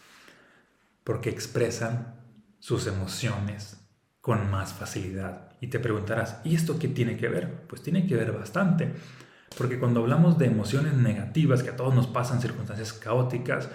porque 1.05 1.31
expresan 1.31 2.17
sus 2.59 2.88
emociones 2.88 3.87
con 4.21 4.50
más 4.50 4.73
facilidad. 4.73 5.52
Y 5.61 5.69
te 5.69 5.79
preguntarás, 5.79 6.40
¿y 6.43 6.57
esto 6.57 6.76
qué 6.76 6.88
tiene 6.88 7.17
que 7.17 7.29
ver? 7.29 7.69
Pues 7.69 7.83
tiene 7.83 8.05
que 8.09 8.17
ver 8.17 8.33
bastante, 8.33 8.95
porque 9.57 9.78
cuando 9.78 10.00
hablamos 10.00 10.38
de 10.38 10.47
emociones 10.47 10.95
negativas, 10.95 11.62
que 11.62 11.71
a 11.71 11.76
todos 11.76 11.95
nos 11.95 12.07
pasan 12.07 12.40
circunstancias 12.40 12.92
caóticas, 12.92 13.69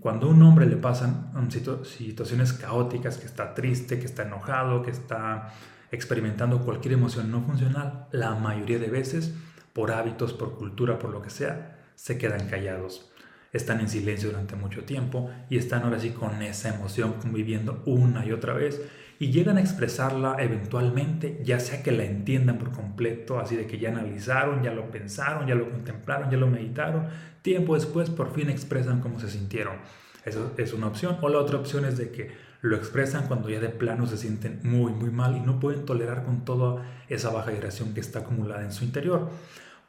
cuando 0.00 0.26
a 0.26 0.30
un 0.30 0.42
hombre 0.42 0.66
le 0.66 0.76
pasan 0.76 1.32
um, 1.34 1.50
situaciones 1.50 2.52
caóticas, 2.52 3.18
que 3.18 3.26
está 3.26 3.54
triste, 3.54 3.98
que 3.98 4.06
está 4.06 4.22
enojado, 4.22 4.82
que 4.82 4.90
está 4.90 5.52
experimentando 5.90 6.62
cualquier 6.62 6.94
emoción 6.94 7.30
no 7.30 7.42
funcional, 7.42 8.08
la 8.12 8.34
mayoría 8.34 8.78
de 8.78 8.88
veces, 8.88 9.34
por 9.72 9.92
hábitos, 9.92 10.32
por 10.32 10.56
cultura, 10.56 10.98
por 10.98 11.10
lo 11.10 11.22
que 11.22 11.30
sea, 11.30 11.78
se 11.94 12.18
quedan 12.18 12.48
callados. 12.48 13.08
están 13.52 13.80
en 13.80 13.88
silencio 13.90 14.30
durante 14.30 14.56
mucho 14.56 14.84
tiempo 14.84 15.30
y 15.50 15.58
están 15.58 15.82
ahora 15.82 16.00
sí 16.00 16.10
con 16.10 16.40
esa 16.40 16.74
emoción 16.74 17.14
conviviendo 17.20 17.82
una 17.84 18.24
y 18.24 18.32
otra 18.32 18.54
vez 18.54 18.80
y 19.22 19.30
llegan 19.30 19.56
a 19.56 19.60
expresarla 19.60 20.34
eventualmente, 20.40 21.40
ya 21.44 21.60
sea 21.60 21.80
que 21.80 21.92
la 21.92 22.02
entiendan 22.02 22.58
por 22.58 22.72
completo, 22.72 23.38
así 23.38 23.54
de 23.54 23.68
que 23.68 23.78
ya 23.78 23.90
analizaron, 23.90 24.64
ya 24.64 24.72
lo 24.72 24.90
pensaron, 24.90 25.46
ya 25.46 25.54
lo 25.54 25.70
contemplaron, 25.70 26.28
ya 26.28 26.36
lo 26.36 26.48
meditaron, 26.48 27.06
tiempo 27.40 27.76
después 27.76 28.10
por 28.10 28.34
fin 28.34 28.50
expresan 28.50 29.00
cómo 29.00 29.20
se 29.20 29.30
sintieron. 29.30 29.76
Eso 30.24 30.54
es 30.56 30.72
una 30.72 30.88
opción. 30.88 31.18
O 31.20 31.28
la 31.28 31.38
otra 31.38 31.56
opción 31.56 31.84
es 31.84 31.98
de 31.98 32.10
que 32.10 32.32
lo 32.62 32.74
expresan 32.74 33.28
cuando 33.28 33.48
ya 33.48 33.60
de 33.60 33.68
plano 33.68 34.08
se 34.08 34.16
sienten 34.16 34.58
muy, 34.64 34.90
muy 34.92 35.12
mal 35.12 35.36
y 35.36 35.40
no 35.40 35.60
pueden 35.60 35.84
tolerar 35.84 36.24
con 36.24 36.44
toda 36.44 36.82
esa 37.08 37.30
baja 37.30 37.52
vibración 37.52 37.94
que 37.94 38.00
está 38.00 38.18
acumulada 38.20 38.64
en 38.64 38.72
su 38.72 38.82
interior. 38.82 39.30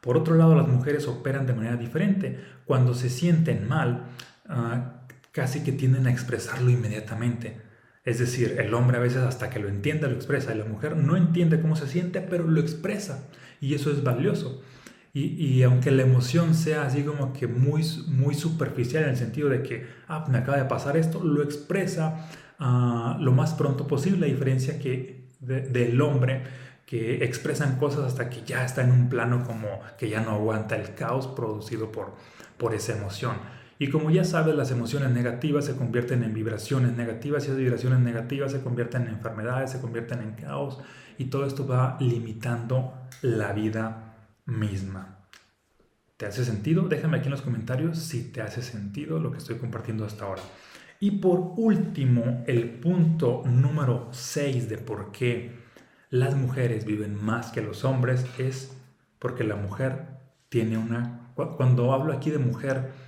Por 0.00 0.16
otro 0.16 0.36
lado, 0.36 0.54
las 0.54 0.68
mujeres 0.68 1.08
operan 1.08 1.44
de 1.44 1.54
manera 1.54 1.74
diferente. 1.74 2.38
Cuando 2.66 2.94
se 2.94 3.10
sienten 3.10 3.66
mal, 3.66 4.04
ah, 4.48 5.02
casi 5.32 5.64
que 5.64 5.72
tienden 5.72 6.06
a 6.06 6.12
expresarlo 6.12 6.70
inmediatamente. 6.70 7.63
Es 8.04 8.18
decir, 8.18 8.56
el 8.60 8.74
hombre 8.74 8.98
a 8.98 9.00
veces 9.00 9.18
hasta 9.18 9.48
que 9.50 9.58
lo 9.58 9.68
entiende 9.68 10.08
lo 10.08 10.14
expresa 10.14 10.54
y 10.54 10.58
la 10.58 10.66
mujer 10.66 10.96
no 10.96 11.16
entiende 11.16 11.60
cómo 11.60 11.74
se 11.74 11.88
siente, 11.88 12.20
pero 12.20 12.46
lo 12.46 12.60
expresa. 12.60 13.28
Y 13.60 13.74
eso 13.74 13.90
es 13.90 14.02
valioso. 14.02 14.62
Y, 15.16 15.62
aunque 15.62 15.92
la 15.92 16.02
emoción 16.02 16.54
sea 16.54 16.86
así 16.86 17.04
como 17.04 17.32
que 17.32 17.46
muy, 17.46 17.84
muy 18.08 18.34
superficial 18.34 19.04
en 19.04 19.10
el 19.10 19.16
sentido 19.16 19.48
de 19.48 19.62
que, 19.62 19.86
ah, 20.08 20.26
me 20.28 20.38
acaba 20.38 20.58
de 20.58 20.64
pasar 20.64 20.96
esto, 20.96 21.22
lo 21.22 21.40
expresa 21.44 22.28
ah, 22.58 23.16
lo 23.20 23.30
más 23.30 23.54
pronto 23.54 23.86
posible, 23.86 24.26
a 24.26 24.28
diferencia 24.28 24.80
que 24.80 25.28
del 25.38 26.00
hombre 26.00 26.42
que 26.84 27.24
expresan 27.24 27.76
cosas 27.78 28.00
hasta 28.00 28.28
que 28.28 28.42
ya 28.44 28.64
está 28.64 28.82
en 28.82 28.90
un 28.90 29.08
plano 29.08 29.44
como 29.46 29.68
que 29.98 30.08
ya 30.08 30.20
no 30.20 30.32
aguanta 30.32 30.74
el 30.74 30.94
caos 30.94 31.28
producido 31.28 31.92
por, 31.92 32.14
por 32.58 32.74
esa 32.74 32.96
emoción. 32.96 33.36
Y 33.84 33.90
como 33.90 34.10
ya 34.10 34.24
sabes, 34.24 34.54
las 34.54 34.70
emociones 34.70 35.10
negativas 35.10 35.66
se 35.66 35.76
convierten 35.76 36.22
en 36.22 36.32
vibraciones 36.32 36.96
negativas 36.96 37.42
y 37.42 37.48
esas 37.48 37.58
vibraciones 37.58 37.98
negativas 37.98 38.50
se 38.50 38.62
convierten 38.62 39.02
en 39.02 39.08
enfermedades, 39.08 39.72
se 39.72 39.80
convierten 39.82 40.22
en 40.22 40.32
caos 40.32 40.78
y 41.18 41.26
todo 41.26 41.44
esto 41.44 41.66
va 41.66 41.98
limitando 42.00 42.94
la 43.20 43.52
vida 43.52 44.14
misma. 44.46 45.18
¿Te 46.16 46.24
hace 46.24 46.46
sentido? 46.46 46.88
Déjame 46.88 47.18
aquí 47.18 47.26
en 47.26 47.32
los 47.32 47.42
comentarios 47.42 47.98
si 47.98 48.32
te 48.32 48.40
hace 48.40 48.62
sentido 48.62 49.18
lo 49.18 49.30
que 49.30 49.36
estoy 49.36 49.56
compartiendo 49.56 50.06
hasta 50.06 50.24
ahora. 50.24 50.40
Y 50.98 51.10
por 51.18 51.52
último, 51.58 52.42
el 52.46 52.70
punto 52.70 53.42
número 53.44 54.08
6 54.12 54.70
de 54.70 54.78
por 54.78 55.12
qué 55.12 55.58
las 56.08 56.34
mujeres 56.34 56.86
viven 56.86 57.22
más 57.22 57.52
que 57.52 57.60
los 57.60 57.84
hombres 57.84 58.24
es 58.38 58.74
porque 59.18 59.44
la 59.44 59.56
mujer 59.56 60.06
tiene 60.48 60.78
una... 60.78 61.32
Cuando 61.34 61.92
hablo 61.92 62.14
aquí 62.14 62.30
de 62.30 62.38
mujer, 62.38 63.03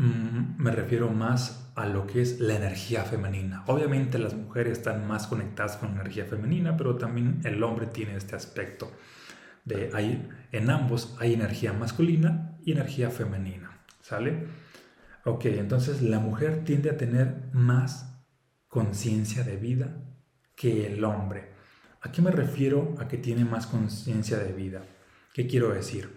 me 0.00 0.70
refiero 0.70 1.10
más 1.10 1.70
a 1.76 1.86
lo 1.86 2.06
que 2.06 2.22
es 2.22 2.40
la 2.40 2.56
energía 2.56 3.04
femenina. 3.04 3.64
Obviamente 3.66 4.18
las 4.18 4.34
mujeres 4.34 4.78
están 4.78 5.06
más 5.06 5.26
conectadas 5.26 5.76
con 5.76 5.90
la 5.90 6.00
energía 6.00 6.24
femenina, 6.24 6.76
pero 6.76 6.96
también 6.96 7.40
el 7.44 7.62
hombre 7.62 7.86
tiene 7.86 8.16
este 8.16 8.36
aspecto 8.36 8.90
hay, 9.92 10.28
en 10.52 10.70
ambos 10.70 11.16
hay 11.18 11.34
energía 11.34 11.72
masculina 11.72 12.56
y 12.64 12.72
energía 12.72 13.10
femenina, 13.10 13.78
¿sale? 14.00 14.46
Ok, 15.24 15.46
entonces 15.46 16.02
la 16.02 16.18
mujer 16.18 16.64
tiende 16.64 16.90
a 16.90 16.96
tener 16.96 17.50
más 17.52 18.24
conciencia 18.68 19.42
de 19.42 19.56
vida 19.56 19.96
que 20.56 20.86
el 20.86 21.04
hombre. 21.04 21.50
¿A 22.00 22.10
qué 22.10 22.22
me 22.22 22.30
refiero 22.30 22.94
a 22.98 23.08
que 23.08 23.18
tiene 23.18 23.44
más 23.44 23.66
conciencia 23.66 24.38
de 24.38 24.52
vida? 24.52 24.82
¿Qué 25.34 25.46
quiero 25.46 25.70
decir? 25.70 26.10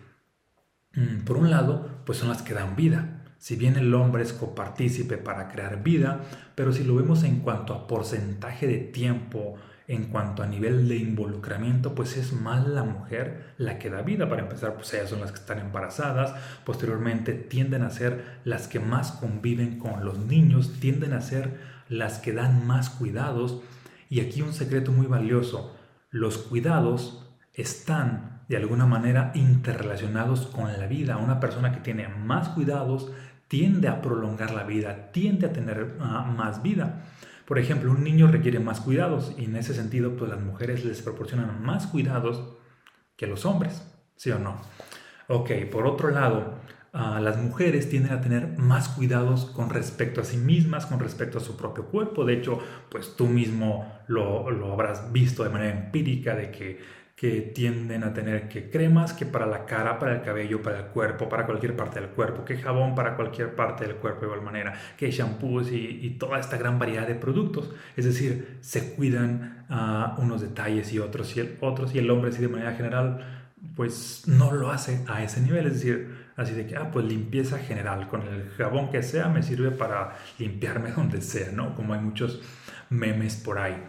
Mm, 0.93 1.23
por 1.25 1.37
un 1.37 1.49
lado, 1.49 2.03
pues 2.05 2.19
son 2.19 2.29
las 2.29 2.41
que 2.41 2.53
dan 2.53 2.75
vida. 2.75 3.22
Si 3.43 3.57
bien 3.57 3.75
el 3.75 3.93
hombre 3.93 4.23
es 4.23 4.31
copartícipe 4.31 5.17
para 5.17 5.49
crear 5.49 5.83
vida, 5.83 6.21
pero 6.55 6.71
si 6.71 6.85
lo 6.85 6.95
vemos 6.95 7.25
en 7.25 7.41
cuanto 7.41 7.73
a 7.73 7.87
porcentaje 7.87 8.67
de 8.67 8.77
tiempo, 8.77 9.55
en 9.85 10.05
cuanto 10.05 10.43
a 10.43 10.47
nivel 10.47 10.87
de 10.87 10.95
involucramiento, 10.95 11.93
pues 11.93 12.15
es 12.15 12.31
más 12.31 12.65
la 12.65 12.85
mujer 12.85 13.53
la 13.57 13.79
que 13.79 13.89
da 13.89 14.01
vida. 14.01 14.29
Para 14.29 14.43
empezar, 14.43 14.75
pues 14.75 14.93
ellas 14.93 15.09
son 15.09 15.19
las 15.19 15.33
que 15.33 15.39
están 15.39 15.59
embarazadas, 15.59 16.33
posteriormente 16.63 17.33
tienden 17.33 17.81
a 17.81 17.89
ser 17.89 18.39
las 18.45 18.69
que 18.69 18.79
más 18.79 19.11
conviven 19.11 19.77
con 19.77 20.05
los 20.05 20.19
niños, 20.19 20.79
tienden 20.79 21.11
a 21.11 21.19
ser 21.19 21.59
las 21.89 22.19
que 22.19 22.31
dan 22.31 22.65
más 22.65 22.91
cuidados. 22.91 23.61
Y 24.07 24.21
aquí 24.21 24.41
un 24.41 24.53
secreto 24.53 24.93
muy 24.93 25.07
valioso, 25.07 25.75
los 26.11 26.37
cuidados 26.37 27.29
están 27.53 28.41
de 28.47 28.57
alguna 28.57 28.85
manera 28.85 29.31
interrelacionados 29.35 30.47
con 30.47 30.71
la 30.71 30.87
vida. 30.87 31.17
Una 31.17 31.39
persona 31.39 31.73
que 31.73 31.79
tiene 31.81 32.07
más 32.07 32.49
cuidados 32.49 33.11
tiende 33.53 33.87
a 33.87 34.01
prolongar 34.01 34.49
la 34.49 34.63
vida, 34.63 35.11
tiende 35.11 35.45
a 35.45 35.53
tener 35.53 35.97
ah, 35.99 36.23
más 36.23 36.63
vida. 36.63 37.03
Por 37.45 37.59
ejemplo, 37.59 37.91
un 37.91 38.03
niño 38.03 38.25
requiere 38.25 38.59
más 38.59 38.81
cuidados 38.81 39.35
y 39.37 39.45
en 39.45 39.55
ese 39.55 39.75
sentido, 39.75 40.17
pues 40.17 40.31
las 40.31 40.41
mujeres 40.41 40.83
les 40.83 41.03
proporcionan 41.03 41.63
más 41.63 41.85
cuidados 41.85 42.57
que 43.15 43.27
los 43.27 43.45
hombres, 43.45 43.87
¿sí 44.15 44.31
o 44.31 44.39
no? 44.39 44.59
Ok, 45.27 45.51
por 45.71 45.85
otro 45.85 46.09
lado, 46.09 46.55
ah, 46.93 47.19
las 47.21 47.37
mujeres 47.37 47.91
tienden 47.91 48.13
a 48.13 48.21
tener 48.21 48.57
más 48.57 48.89
cuidados 48.89 49.45
con 49.45 49.69
respecto 49.69 50.21
a 50.21 50.23
sí 50.23 50.37
mismas, 50.37 50.87
con 50.87 50.99
respecto 50.99 51.37
a 51.37 51.41
su 51.41 51.55
propio 51.55 51.85
cuerpo. 51.85 52.25
De 52.25 52.33
hecho, 52.33 52.57
pues 52.89 53.15
tú 53.15 53.27
mismo 53.27 53.99
lo, 54.07 54.49
lo 54.49 54.73
habrás 54.73 55.13
visto 55.13 55.43
de 55.43 55.51
manera 55.51 55.79
empírica 55.79 56.33
de 56.33 56.49
que 56.49 56.79
que 57.15 57.41
tienden 57.41 58.03
a 58.03 58.13
tener 58.13 58.49
que 58.49 58.69
cremas, 58.69 59.13
que 59.13 59.25
para 59.25 59.45
la 59.45 59.65
cara, 59.65 59.99
para 59.99 60.15
el 60.15 60.21
cabello, 60.23 60.61
para 60.61 60.79
el 60.79 60.85
cuerpo, 60.87 61.29
para 61.29 61.45
cualquier 61.45 61.75
parte 61.75 61.99
del 61.99 62.09
cuerpo, 62.09 62.43
que 62.43 62.57
jabón 62.57 62.95
para 62.95 63.15
cualquier 63.15 63.55
parte 63.55 63.85
del 63.85 63.95
cuerpo 63.97 64.21
de 64.21 64.27
igual 64.27 64.41
manera, 64.41 64.73
que 64.97 65.11
shampoos 65.11 65.71
y, 65.71 65.99
y 66.01 66.09
toda 66.17 66.39
esta 66.39 66.57
gran 66.57 66.79
variedad 66.79 67.07
de 67.07 67.15
productos. 67.15 67.71
Es 67.95 68.05
decir, 68.05 68.57
se 68.61 68.95
cuidan 68.95 69.65
a 69.69 70.15
unos 70.19 70.41
detalles 70.41 70.91
y 70.91 70.99
otros 70.99 71.35
y 71.37 71.41
el, 71.41 71.57
otros 71.61 71.93
y 71.95 71.99
el 71.99 72.09
hombre 72.09 72.31
así 72.31 72.41
de 72.41 72.49
manera 72.49 72.73
general 72.73 73.43
pues 73.75 74.23
no 74.27 74.51
lo 74.51 74.71
hace 74.71 75.03
a 75.07 75.23
ese 75.23 75.41
nivel, 75.41 75.67
es 75.67 75.73
decir, 75.75 76.27
así 76.35 76.53
de 76.53 76.67
que, 76.67 76.75
ah, 76.75 76.91
pues 76.91 77.05
limpieza 77.05 77.57
general, 77.59 78.07
con 78.07 78.21
el 78.21 78.49
jabón 78.49 78.91
que 78.91 79.01
sea 79.01 79.29
me 79.29 79.41
sirve 79.41 79.71
para 79.71 80.17
limpiarme 80.37 80.91
donde 80.95 81.21
sea, 81.21 81.51
¿no? 81.51 81.75
Como 81.75 81.93
hay 81.93 82.01
muchos 82.01 82.41
memes 82.89 83.35
por 83.35 83.59
ahí. 83.59 83.81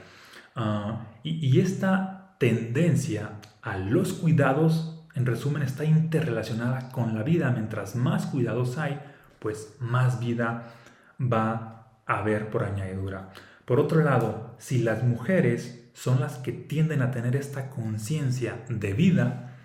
Ah, 0.54 1.06
y, 1.22 1.46
y 1.46 1.60
esta 1.60 2.13
tendencia 2.44 3.40
a 3.62 3.78
los 3.78 4.12
cuidados, 4.12 5.02
en 5.14 5.24
resumen, 5.24 5.62
está 5.62 5.86
interrelacionada 5.86 6.90
con 6.90 7.14
la 7.14 7.22
vida. 7.22 7.50
Mientras 7.50 7.96
más 7.96 8.26
cuidados 8.26 8.76
hay, 8.76 9.00
pues 9.38 9.76
más 9.80 10.20
vida 10.20 10.74
va 11.18 12.02
a 12.04 12.18
haber 12.18 12.50
por 12.50 12.64
añadidura. 12.64 13.30
Por 13.64 13.80
otro 13.80 14.04
lado, 14.04 14.56
si 14.58 14.80
las 14.80 15.02
mujeres 15.02 15.88
son 15.94 16.20
las 16.20 16.36
que 16.36 16.52
tienden 16.52 17.00
a 17.00 17.12
tener 17.12 17.34
esta 17.34 17.70
conciencia 17.70 18.62
de 18.68 18.92
vida, 18.92 19.56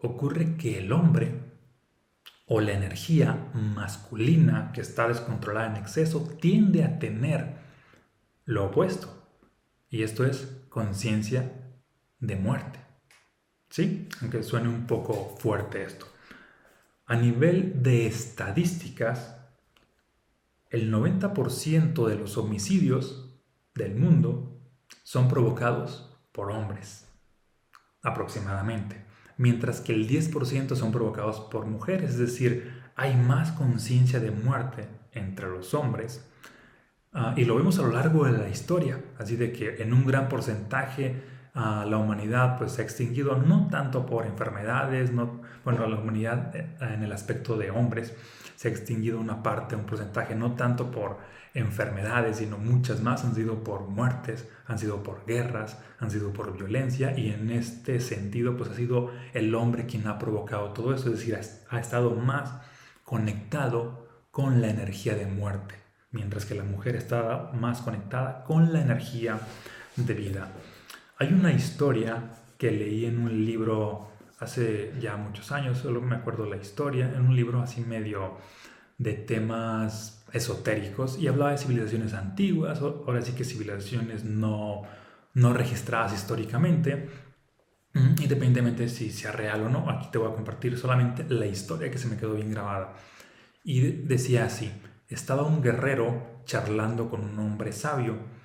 ocurre 0.00 0.56
que 0.56 0.78
el 0.78 0.90
hombre 0.90 1.34
o 2.46 2.62
la 2.62 2.72
energía 2.72 3.50
masculina 3.52 4.70
que 4.72 4.80
está 4.80 5.06
descontrolada 5.06 5.66
en 5.66 5.76
exceso 5.76 6.26
tiende 6.40 6.82
a 6.82 6.98
tener 6.98 7.56
lo 8.46 8.68
opuesto. 8.68 9.22
Y 9.90 10.02
esto 10.02 10.24
es 10.24 10.62
conciencia 10.70 11.61
de 12.22 12.36
muerte. 12.36 12.78
¿Sí? 13.68 14.08
Aunque 14.20 14.42
suene 14.42 14.68
un 14.68 14.86
poco 14.86 15.36
fuerte 15.38 15.82
esto. 15.82 16.06
A 17.06 17.16
nivel 17.16 17.82
de 17.82 18.06
estadísticas, 18.06 19.36
el 20.70 20.90
90% 20.90 22.06
de 22.06 22.16
los 22.16 22.38
homicidios 22.38 23.34
del 23.74 23.96
mundo 23.96 24.60
son 25.02 25.28
provocados 25.28 26.16
por 26.32 26.50
hombres, 26.50 27.08
aproximadamente, 28.02 29.04
mientras 29.36 29.80
que 29.80 29.92
el 29.92 30.08
10% 30.08 30.74
son 30.76 30.92
provocados 30.92 31.40
por 31.40 31.66
mujeres, 31.66 32.10
es 32.10 32.18
decir, 32.18 32.82
hay 32.94 33.16
más 33.16 33.52
conciencia 33.52 34.20
de 34.20 34.30
muerte 34.30 34.88
entre 35.12 35.50
los 35.50 35.74
hombres. 35.74 36.26
Ah, 37.12 37.34
y 37.36 37.44
lo 37.44 37.56
vemos 37.56 37.78
a 37.78 37.82
lo 37.82 37.92
largo 37.92 38.24
de 38.24 38.32
la 38.32 38.48
historia, 38.48 39.02
así 39.18 39.36
de 39.36 39.52
que 39.52 39.82
en 39.82 39.92
un 39.92 40.06
gran 40.06 40.28
porcentaje 40.28 41.31
la 41.54 41.98
humanidad 41.98 42.56
pues 42.58 42.72
se 42.72 42.82
ha 42.82 42.84
extinguido 42.84 43.36
no 43.36 43.68
tanto 43.70 44.06
por 44.06 44.26
enfermedades, 44.26 45.12
no, 45.12 45.42
bueno, 45.64 45.86
la 45.86 45.98
humanidad 45.98 46.54
eh, 46.56 46.76
en 46.80 47.02
el 47.02 47.12
aspecto 47.12 47.56
de 47.56 47.70
hombres 47.70 48.14
se 48.56 48.68
ha 48.68 48.70
extinguido 48.70 49.20
una 49.20 49.42
parte, 49.42 49.76
un 49.76 49.84
porcentaje, 49.84 50.34
no 50.34 50.52
tanto 50.54 50.90
por 50.90 51.18
enfermedades, 51.54 52.38
sino 52.38 52.56
muchas 52.56 53.02
más 53.02 53.24
han 53.24 53.34
sido 53.34 53.62
por 53.62 53.82
muertes, 53.82 54.48
han 54.66 54.78
sido 54.78 55.02
por 55.02 55.26
guerras, 55.26 55.78
han 55.98 56.10
sido 56.10 56.32
por 56.32 56.56
violencia 56.56 57.18
y 57.18 57.30
en 57.30 57.50
este 57.50 58.00
sentido 58.00 58.56
pues 58.56 58.70
ha 58.70 58.74
sido 58.74 59.10
el 59.34 59.54
hombre 59.54 59.84
quien 59.84 60.06
ha 60.06 60.18
provocado 60.18 60.72
todo 60.72 60.94
eso, 60.94 61.10
es 61.10 61.18
decir, 61.18 61.38
ha 61.68 61.78
estado 61.78 62.14
más 62.14 62.50
conectado 63.04 64.08
con 64.30 64.62
la 64.62 64.70
energía 64.70 65.14
de 65.14 65.26
muerte, 65.26 65.74
mientras 66.10 66.46
que 66.46 66.54
la 66.54 66.64
mujer 66.64 66.96
está 66.96 67.50
más 67.52 67.82
conectada 67.82 68.44
con 68.44 68.72
la 68.72 68.80
energía 68.80 69.38
de 69.96 70.14
vida. 70.14 70.48
Hay 71.22 71.32
una 71.32 71.52
historia 71.52 72.32
que 72.58 72.72
leí 72.72 73.04
en 73.04 73.20
un 73.20 73.44
libro 73.44 74.08
hace 74.40 74.92
ya 75.00 75.16
muchos 75.16 75.52
años, 75.52 75.78
solo 75.78 76.00
me 76.00 76.16
acuerdo 76.16 76.46
la 76.46 76.56
historia, 76.56 77.12
en 77.14 77.24
un 77.24 77.36
libro 77.36 77.62
así 77.62 77.80
medio 77.80 78.38
de 78.98 79.12
temas 79.12 80.26
esotéricos 80.32 81.16
y 81.20 81.28
hablaba 81.28 81.52
de 81.52 81.58
civilizaciones 81.58 82.12
antiguas, 82.14 82.80
ahora 82.80 83.22
sí 83.22 83.34
que 83.34 83.44
civilizaciones 83.44 84.24
no, 84.24 84.82
no 85.34 85.52
registradas 85.52 86.12
históricamente, 86.12 87.08
mm, 87.94 88.20
independientemente 88.20 88.88
si 88.88 89.12
sea 89.12 89.30
real 89.30 89.62
o 89.62 89.68
no. 89.68 89.88
Aquí 89.90 90.08
te 90.10 90.18
voy 90.18 90.28
a 90.28 90.34
compartir 90.34 90.76
solamente 90.76 91.24
la 91.28 91.46
historia 91.46 91.88
que 91.88 91.98
se 91.98 92.08
me 92.08 92.16
quedó 92.16 92.34
bien 92.34 92.50
grabada. 92.50 92.94
Y 93.62 93.80
decía 93.80 94.46
así, 94.46 94.72
estaba 95.08 95.44
un 95.44 95.62
guerrero 95.62 96.42
charlando 96.46 97.08
con 97.08 97.20
un 97.20 97.38
hombre 97.38 97.70
sabio. 97.70 98.41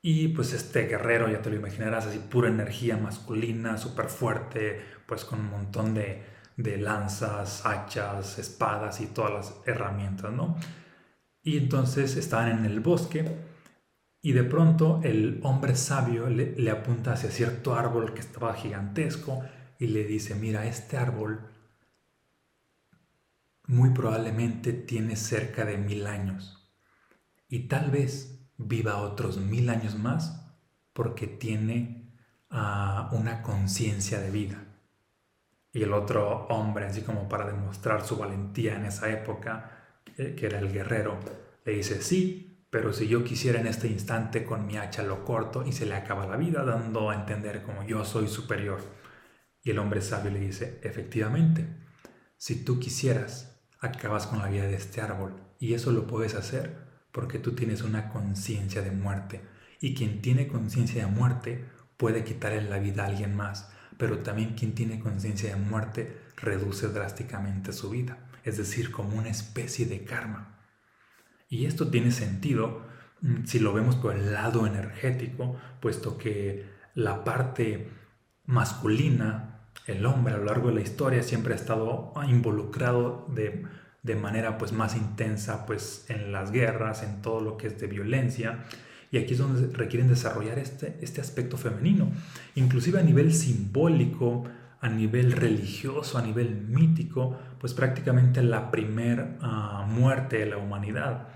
Y 0.00 0.28
pues 0.28 0.52
este 0.52 0.86
guerrero, 0.86 1.28
ya 1.28 1.42
te 1.42 1.50
lo 1.50 1.56
imaginarás, 1.56 2.06
así 2.06 2.18
pura 2.18 2.48
energía 2.48 2.96
masculina, 2.96 3.78
súper 3.78 4.06
fuerte, 4.06 4.80
pues 5.06 5.24
con 5.24 5.40
un 5.40 5.50
montón 5.50 5.94
de, 5.94 6.22
de 6.56 6.76
lanzas, 6.76 7.64
hachas, 7.66 8.38
espadas 8.38 9.00
y 9.00 9.06
todas 9.06 9.32
las 9.32 9.54
herramientas, 9.66 10.32
¿no? 10.32 10.56
Y 11.42 11.56
entonces 11.56 12.16
estaban 12.16 12.50
en 12.50 12.64
el 12.64 12.80
bosque 12.80 13.24
y 14.20 14.32
de 14.32 14.42
pronto 14.44 15.00
el 15.04 15.40
hombre 15.44 15.76
sabio 15.76 16.28
le, 16.28 16.70
apunta 16.70 17.12
hacia 17.12 17.30
cierto 17.30 17.74
árbol 17.74 18.12
que 18.12 18.20
estaba 18.20 18.54
gigantesco 18.54 19.42
y 19.78 19.86
le 19.86 20.04
dice, 20.04 20.34
mira, 20.34 20.66
este 20.66 20.96
árbol 20.96 21.48
muy 23.66 23.90
probablemente 23.90 24.72
tiene 24.72 25.14
cerca 25.14 25.64
de 25.64 25.78
mil 25.78 26.06
años 26.06 26.68
y 27.48 27.68
tal 27.68 27.90
vez 27.90 28.37
viva 28.58 28.98
otros 28.98 29.38
mil 29.38 29.70
años 29.70 29.96
más 29.98 30.44
porque 30.92 31.26
tiene 31.26 32.12
ah, 32.50 33.08
una 33.12 33.42
conciencia 33.42 34.20
de 34.20 34.30
vida. 34.30 34.64
Y 35.72 35.82
el 35.82 35.92
otro 35.92 36.46
hombre, 36.48 36.86
así 36.86 37.02
como 37.02 37.28
para 37.28 37.46
demostrar 37.46 38.04
su 38.04 38.16
valentía 38.16 38.74
en 38.74 38.86
esa 38.86 39.10
época, 39.10 39.78
que 40.16 40.46
era 40.46 40.58
el 40.58 40.72
guerrero, 40.72 41.18
le 41.64 41.72
dice, 41.72 42.02
sí, 42.02 42.66
pero 42.70 42.92
si 42.92 43.06
yo 43.06 43.24
quisiera 43.24 43.60
en 43.60 43.66
este 43.66 43.86
instante 43.86 44.44
con 44.44 44.66
mi 44.66 44.76
hacha 44.76 45.02
lo 45.02 45.24
corto 45.24 45.64
y 45.64 45.72
se 45.72 45.86
le 45.86 45.94
acaba 45.94 46.26
la 46.26 46.36
vida, 46.36 46.64
dando 46.64 47.10
a 47.10 47.14
entender 47.14 47.62
como 47.62 47.84
yo 47.84 48.04
soy 48.04 48.26
superior. 48.26 48.80
Y 49.62 49.70
el 49.70 49.78
hombre 49.78 50.02
sabio 50.02 50.30
le 50.30 50.40
dice, 50.40 50.80
efectivamente, 50.82 51.68
si 52.36 52.64
tú 52.64 52.80
quisieras, 52.80 53.60
acabas 53.80 54.26
con 54.26 54.40
la 54.40 54.48
vida 54.48 54.64
de 54.64 54.74
este 54.74 55.00
árbol, 55.00 55.34
y 55.58 55.74
eso 55.74 55.92
lo 55.92 56.06
puedes 56.06 56.34
hacer 56.34 56.87
porque 57.12 57.38
tú 57.38 57.52
tienes 57.52 57.82
una 57.82 58.08
conciencia 58.08 58.82
de 58.82 58.90
muerte, 58.90 59.42
y 59.80 59.94
quien 59.94 60.20
tiene 60.22 60.48
conciencia 60.48 61.06
de 61.06 61.10
muerte 61.10 61.64
puede 61.96 62.24
quitarle 62.24 62.62
la 62.62 62.78
vida 62.78 63.04
a 63.04 63.06
alguien 63.06 63.36
más 63.36 63.70
pero 63.98 64.20
también 64.20 64.54
quien 64.54 64.74
tiene 64.74 65.00
conciencia 65.00 65.50
de 65.50 65.60
muerte 65.60 66.20
reduce 66.36 66.88
drásticamente 66.88 67.72
su 67.72 67.90
vida, 67.90 68.30
es 68.44 68.56
decir, 68.56 68.92
como 68.92 69.18
una 69.18 69.28
especie 69.28 69.86
de 69.86 70.04
karma. 70.04 70.60
Y 71.50 71.66
esto 71.66 71.90
tiene 71.90 72.12
sentido 72.12 72.86
mm, 73.20 73.44
si 73.44 73.58
lo 73.58 73.74
vemos 73.74 73.96
por 73.96 74.14
el 74.14 74.32
lado 74.32 74.66
energético, 74.66 75.56
puesto 75.80 76.16
que 76.16 76.70
la 76.94 77.24
parte 77.24 77.90
masculina, 78.46 79.68
el 79.86 80.06
hombre 80.06 80.34
a 80.34 80.38
lo 80.38 80.44
largo 80.44 80.68
de 80.68 80.76
la 80.76 80.80
historia 80.80 81.22
siempre 81.22 81.52
ha 81.52 81.56
estado 81.56 82.12
involucrado 82.28 83.26
de, 83.34 83.66
de 84.08 84.16
manera 84.16 84.58
pues 84.58 84.72
más 84.72 84.96
intensa 84.96 85.66
pues 85.66 86.06
en 86.08 86.32
las 86.32 86.50
guerras, 86.50 87.02
en 87.02 87.22
todo 87.22 87.40
lo 87.40 87.56
que 87.56 87.68
es 87.68 87.78
de 87.78 87.86
violencia, 87.86 88.64
y 89.10 89.18
aquí 89.18 89.34
es 89.34 89.38
donde 89.38 89.74
requieren 89.76 90.08
desarrollar 90.08 90.58
este, 90.58 90.98
este 91.00 91.20
aspecto 91.20 91.56
femenino, 91.56 92.10
inclusive 92.54 92.98
a 92.98 93.02
nivel 93.02 93.32
simbólico, 93.32 94.44
a 94.80 94.88
nivel 94.88 95.32
religioso, 95.32 96.18
a 96.18 96.22
nivel 96.22 96.66
mítico, 96.68 97.36
pues 97.60 97.74
prácticamente 97.74 98.42
la 98.42 98.70
primer 98.70 99.36
ah, 99.40 99.86
muerte 99.88 100.38
de 100.38 100.46
la 100.46 100.56
humanidad, 100.56 101.28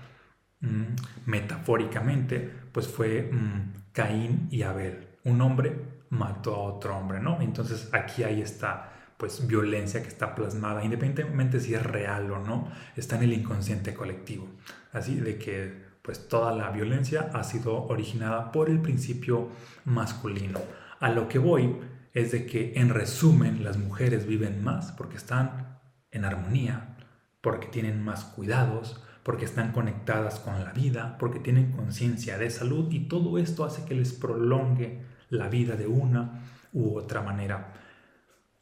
mm, 0.61 0.95
metafóricamente, 1.25 2.51
pues 2.71 2.87
fue 2.87 3.29
mm, 3.31 3.91
Caín 3.91 4.47
y 4.49 4.63
Abel. 4.63 5.07
Un 5.25 5.41
hombre 5.41 5.75
mató 6.09 6.55
a 6.55 6.59
otro 6.59 6.97
hombre, 6.97 7.19
¿no? 7.19 7.41
Entonces 7.41 7.89
aquí 7.91 8.23
hay 8.23 8.41
esta 8.41 8.92
pues 9.23 9.47
violencia 9.47 10.01
que 10.01 10.09
está 10.09 10.35
plasmada, 10.35 10.83
independientemente 10.83 11.61
si 11.61 11.73
es 11.73 11.81
real 11.81 12.29
o 12.29 12.39
no, 12.39 12.67
está 12.97 13.15
en 13.15 13.23
el 13.23 13.31
inconsciente 13.31 13.93
colectivo. 13.93 14.49
Así 14.91 15.15
de 15.15 15.37
que 15.37 15.81
pues 16.01 16.27
toda 16.27 16.53
la 16.53 16.71
violencia 16.71 17.31
ha 17.33 17.41
sido 17.45 17.85
originada 17.85 18.51
por 18.51 18.69
el 18.69 18.81
principio 18.81 19.47
masculino. 19.85 20.59
A 20.99 21.09
lo 21.09 21.29
que 21.29 21.39
voy 21.39 21.73
es 22.13 22.33
de 22.33 22.45
que 22.45 22.73
en 22.75 22.89
resumen 22.89 23.63
las 23.63 23.77
mujeres 23.77 24.27
viven 24.27 24.61
más 24.61 24.91
porque 24.91 25.15
están 25.15 25.79
en 26.11 26.25
armonía, 26.25 26.97
porque 27.39 27.67
tienen 27.67 28.03
más 28.03 28.25
cuidados, 28.25 29.01
porque 29.23 29.45
están 29.45 29.71
conectadas 29.71 30.41
con 30.41 30.61
la 30.65 30.73
vida, 30.73 31.15
porque 31.17 31.39
tienen 31.39 31.71
conciencia 31.71 32.37
de 32.37 32.49
salud 32.49 32.91
y 32.91 33.07
todo 33.07 33.37
esto 33.37 33.63
hace 33.63 33.85
que 33.85 33.95
les 33.95 34.11
prolongue 34.11 35.05
la 35.29 35.47
vida 35.47 35.77
de 35.77 35.87
una 35.87 36.41
u 36.73 36.97
otra 36.97 37.21
manera. 37.21 37.82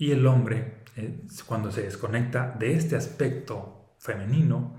Y 0.01 0.11
el 0.13 0.25
hombre, 0.25 0.77
eh, 0.95 1.27
cuando 1.45 1.71
se 1.71 1.83
desconecta 1.83 2.55
de 2.57 2.73
este 2.73 2.95
aspecto 2.95 3.93
femenino, 3.99 4.73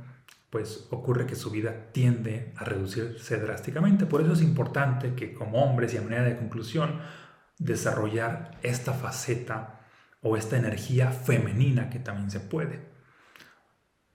pues 0.50 0.88
ocurre 0.90 1.26
que 1.26 1.36
su 1.36 1.52
vida 1.52 1.92
tiende 1.92 2.52
a 2.56 2.64
reducirse 2.64 3.36
drásticamente. 3.36 4.04
Por 4.04 4.20
eso 4.20 4.32
es 4.32 4.42
importante 4.42 5.14
que 5.14 5.32
como 5.32 5.62
hombres 5.62 5.94
y 5.94 5.98
a 5.98 6.02
manera 6.02 6.24
de 6.24 6.36
conclusión, 6.36 6.98
desarrollar 7.56 8.58
esta 8.64 8.94
faceta 8.94 9.86
o 10.22 10.36
esta 10.36 10.56
energía 10.56 11.12
femenina 11.12 11.88
que 11.88 12.00
también 12.00 12.28
se 12.28 12.40
puede, 12.40 12.80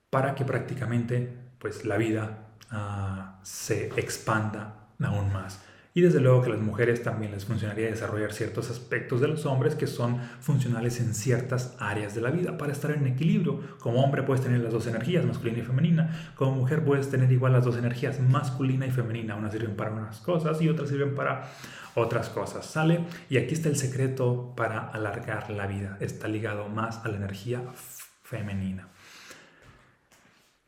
para 0.10 0.36
que 0.36 0.44
prácticamente 0.44 1.34
pues 1.58 1.86
la 1.86 1.96
vida 1.96 2.50
ah, 2.70 3.40
se 3.44 3.94
expanda 3.96 4.90
aún 5.02 5.32
más. 5.32 5.62
Y 5.98 6.02
desde 6.02 6.20
luego 6.20 6.44
que 6.44 6.50
a 6.50 6.54
las 6.54 6.62
mujeres 6.62 7.02
también 7.02 7.32
les 7.32 7.46
funcionaría 7.46 7.88
desarrollar 7.88 8.32
ciertos 8.32 8.70
aspectos 8.70 9.20
de 9.20 9.30
los 9.30 9.48
hombres 9.48 9.74
que 9.74 9.88
son 9.88 10.20
funcionales 10.42 11.00
en 11.00 11.16
ciertas 11.16 11.76
áreas 11.80 12.14
de 12.14 12.22
la 12.22 12.30
vida 12.30 12.56
para 12.56 12.72
estar 12.72 12.92
en 12.92 13.08
equilibrio. 13.08 13.60
Como 13.80 14.04
hombre 14.04 14.22
puedes 14.22 14.44
tener 14.44 14.60
las 14.60 14.72
dos 14.72 14.86
energías, 14.86 15.26
masculina 15.26 15.58
y 15.58 15.64
femenina. 15.64 16.34
Como 16.36 16.52
mujer 16.52 16.86
puedes 16.86 17.10
tener 17.10 17.32
igual 17.32 17.54
las 17.54 17.66
dos 17.66 17.78
energías, 17.78 18.20
masculina 18.20 18.86
y 18.86 18.92
femenina. 18.92 19.36
Unas 19.36 19.52
sirven 19.52 19.76
para 19.76 19.90
unas 19.90 20.20
cosas 20.20 20.62
y 20.62 20.70
otras 20.70 20.90
sirven 20.90 21.16
para 21.16 21.50
otras 21.96 22.30
cosas. 22.30 22.68
¿Sale? 22.68 23.00
Y 23.28 23.38
aquí 23.38 23.56
está 23.56 23.70
el 23.70 23.76
secreto 23.76 24.54
para 24.56 24.82
alargar 24.90 25.50
la 25.50 25.66
vida. 25.66 25.98
Está 26.00 26.28
ligado 26.28 26.70
más 26.70 27.04
a 27.06 27.08
la 27.08 27.18
energía 27.18 27.64
femenina. 28.22 28.88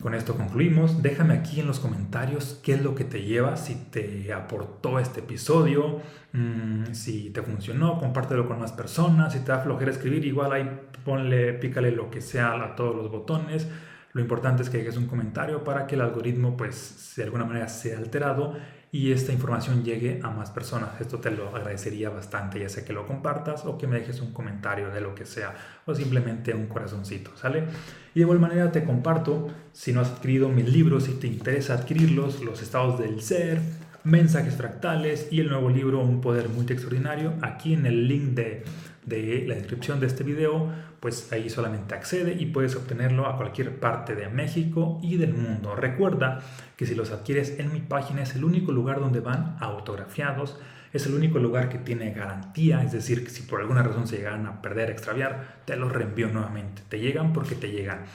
Con 0.02 0.14
esto 0.16 0.36
concluimos. 0.36 1.04
Déjame 1.04 1.34
aquí 1.34 1.60
en 1.60 1.68
los 1.68 1.82
comentarios 1.82 2.62
qué 2.64 2.76
es 2.76 2.82
lo 2.82 2.96
que 2.96 3.04
te 3.04 3.24
lleva, 3.24 3.58
si 3.58 3.76
te 3.76 4.32
aportó 4.32 4.98
este 4.98 5.20
episodio, 5.20 6.00
mm, 6.32 6.94
si 6.94 7.32
te 7.32 7.42
funcionó, 7.42 8.00
compártelo 8.00 8.48
con 8.48 8.60
más 8.60 8.72
personas, 8.72 9.34
si 9.34 9.40
te 9.40 9.52
da 9.52 9.60
flojera 9.60 9.92
escribir, 9.92 10.24
igual 10.24 10.54
ahí 10.54 10.70
ponle, 11.04 11.52
pícale 11.52 11.92
lo 11.92 12.10
que 12.10 12.22
sea 12.22 12.54
a 12.64 12.76
todos 12.78 12.96
los 12.96 13.12
botones. 13.12 13.68
Lo 14.14 14.22
importante 14.22 14.64
es 14.64 14.70
que 14.70 14.78
dejes 14.78 14.96
un 14.96 15.08
comentario 15.08 15.66
para 15.66 15.86
que 15.86 15.96
el 15.96 16.02
algoritmo, 16.02 16.56
pues, 16.56 17.14
de 17.18 17.24
alguna 17.26 17.44
manera 17.44 17.68
sea 17.68 17.98
alterado 17.98 18.56
y 18.91 19.12
esta 19.12 19.32
información 19.32 19.84
llegue 19.84 20.19
a 20.23 20.30
más 20.32 20.49
personas. 20.49 20.99
Esto 20.99 21.19
te 21.19 21.30
lo 21.32 21.56
agradecería 21.56 22.10
bastante, 22.10 22.60
ya 22.60 22.69
sea 22.69 22.84
que 22.84 22.93
lo 22.93 23.06
compartas 23.06 23.65
o 23.65 23.78
que 23.78 23.88
me 23.88 23.99
dejes 23.99 24.21
un 24.21 24.34
comentario 24.34 24.89
de 24.89 25.02
lo 25.02 25.13
que 25.13 25.25
sea 25.25 25.54
o 25.86 25.93
simplemente 25.93 26.54
un 26.54 26.67
corazoncito, 26.67 27.32
¿sale? 27.38 27.65
Y 28.13 28.19
de 28.19 28.21
igual 28.21 28.39
manera 28.39 28.71
te 28.71 28.84
comparto, 28.84 29.47
si 29.73 29.93
no 29.93 30.02
has 30.02 30.10
adquirido 30.10 30.49
mis 30.49 30.67
libros, 30.67 31.04
si 31.04 31.13
te 31.13 31.28
interesa 31.28 31.75
adquirirlos, 31.75 32.41
Los 32.43 32.62
estados 32.62 32.99
del 32.99 33.21
ser, 33.21 33.60
Mensajes 34.06 34.56
fractales 34.56 35.28
y 35.30 35.41
el 35.41 35.49
nuevo 35.49 35.69
libro 35.69 35.99
Un 35.99 36.21
poder 36.21 36.47
muy 36.47 36.65
extraordinario, 36.65 37.34
aquí 37.41 37.73
en 37.73 37.86
el 37.86 38.08
link 38.08 38.30
de 38.30 38.63
de 39.10 39.45
la 39.47 39.56
descripción 39.56 39.99
de 39.99 40.08
este 40.08 40.23
video, 40.23 40.69
pues 41.00 41.32
ahí 41.32 41.50
solamente 41.50 41.96
accede 41.96 42.36
y 42.40 42.48
puedes 42.48 42.76
obtenerlo 42.76 43.28
a 43.28 43.38
cualquier 43.38 43.80
parte 43.80 44.16
de 44.16 44.28
México 44.28 45.00
y 45.02 45.18
del 45.18 45.34
mundo. 45.34 45.76
Recuerda 45.76 46.42
que 46.76 46.86
si 46.86 46.96
los 46.96 47.12
adquieres 47.12 47.60
en 47.60 47.72
mi 47.72 47.80
página 47.80 48.24
es 48.24 48.36
el 48.36 48.44
único 48.44 48.72
lugar 48.72 49.00
donde 49.00 49.22
van 49.22 49.56
autografiados, 49.60 50.60
es 50.92 51.06
el 51.06 51.14
único 51.14 51.40
lugar 51.40 51.70
que 51.70 51.78
tiene 51.78 52.12
garantía, 52.12 52.84
es 52.84 52.92
decir, 52.92 53.24
que 53.24 53.30
si 53.30 53.44
por 53.44 53.62
alguna 53.62 53.84
razón 53.84 54.08
se 54.08 54.18
llegan 54.18 54.46
a 54.48 54.62
perder, 54.62 54.90
extraviar, 54.90 55.62
te 55.66 55.76
los 55.76 55.92
reenvío 55.92 56.30
nuevamente. 56.30 56.82
Te 56.90 57.00
llegan 57.00 57.32
porque 57.32 57.56
te 57.56 57.72
llegan. 57.72 58.06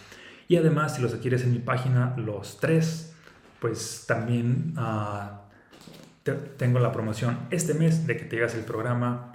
Y 0.49 0.57
además, 0.57 0.97
si 0.97 1.03
los 1.03 1.14
adquieres 1.14 1.44
en 1.44 1.53
mi 1.53 1.61
página, 1.61 2.14
los 2.16 2.59
tres, 2.59 3.14
pues 3.61 4.05
también 4.07 4.75
uh, 4.77 5.44
tengo 6.59 6.81
la 6.81 6.92
promoción 6.92 7.38
este 7.51 7.75
mes 7.75 8.07
de 8.07 8.16
que 8.16 8.25
te 8.25 8.37
llegas 8.37 8.55
el 8.55 8.64
programa 8.64 9.34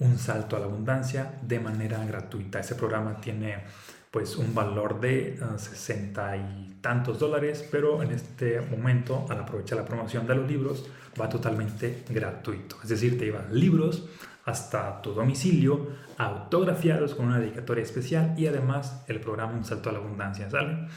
un 0.00 0.18
salto 0.18 0.56
a 0.56 0.60
la 0.60 0.66
abundancia 0.66 1.38
de 1.42 1.60
manera 1.60 2.04
gratuita. 2.04 2.60
Ese 2.60 2.74
programa 2.74 3.20
tiene 3.20 3.64
pues 4.10 4.36
un 4.36 4.54
valor 4.54 5.00
de 5.00 5.38
60 5.56 6.26
ah, 6.26 6.36
y 6.36 6.78
tantos 6.80 7.18
dólares, 7.18 7.66
pero 7.70 8.02
en 8.02 8.12
este 8.12 8.60
momento, 8.60 9.26
al 9.28 9.40
aprovechar 9.40 9.78
la 9.78 9.84
promoción 9.84 10.26
de 10.26 10.34
los 10.34 10.48
libros, 10.48 10.86
va 11.20 11.28
totalmente 11.28 12.04
gratuito. 12.08 12.76
Es 12.82 12.88
decir, 12.88 13.18
te 13.18 13.26
llevan 13.26 13.48
libros 13.52 14.08
hasta 14.44 15.02
tu 15.02 15.12
domicilio, 15.12 15.88
autografiados 16.16 17.14
con 17.14 17.26
una 17.26 17.38
dedicatoria 17.38 17.84
especial 17.84 18.34
y 18.38 18.46
además 18.46 19.04
el 19.08 19.20
programa 19.20 19.52
Un 19.52 19.64
Salto 19.64 19.90
a 19.90 19.92
la 19.92 19.98
Abundancia, 19.98 20.48
¿sale? 20.48 20.88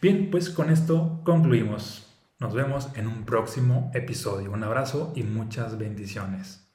Bien, 0.00 0.30
pues 0.30 0.50
con 0.50 0.70
esto 0.70 1.20
concluimos. 1.24 2.14
Nos 2.38 2.54
vemos 2.54 2.88
en 2.94 3.06
un 3.08 3.24
próximo 3.24 3.90
episodio. 3.94 4.52
Un 4.52 4.62
abrazo 4.62 5.12
y 5.16 5.24
muchas 5.24 5.78
bendiciones. 5.78 6.65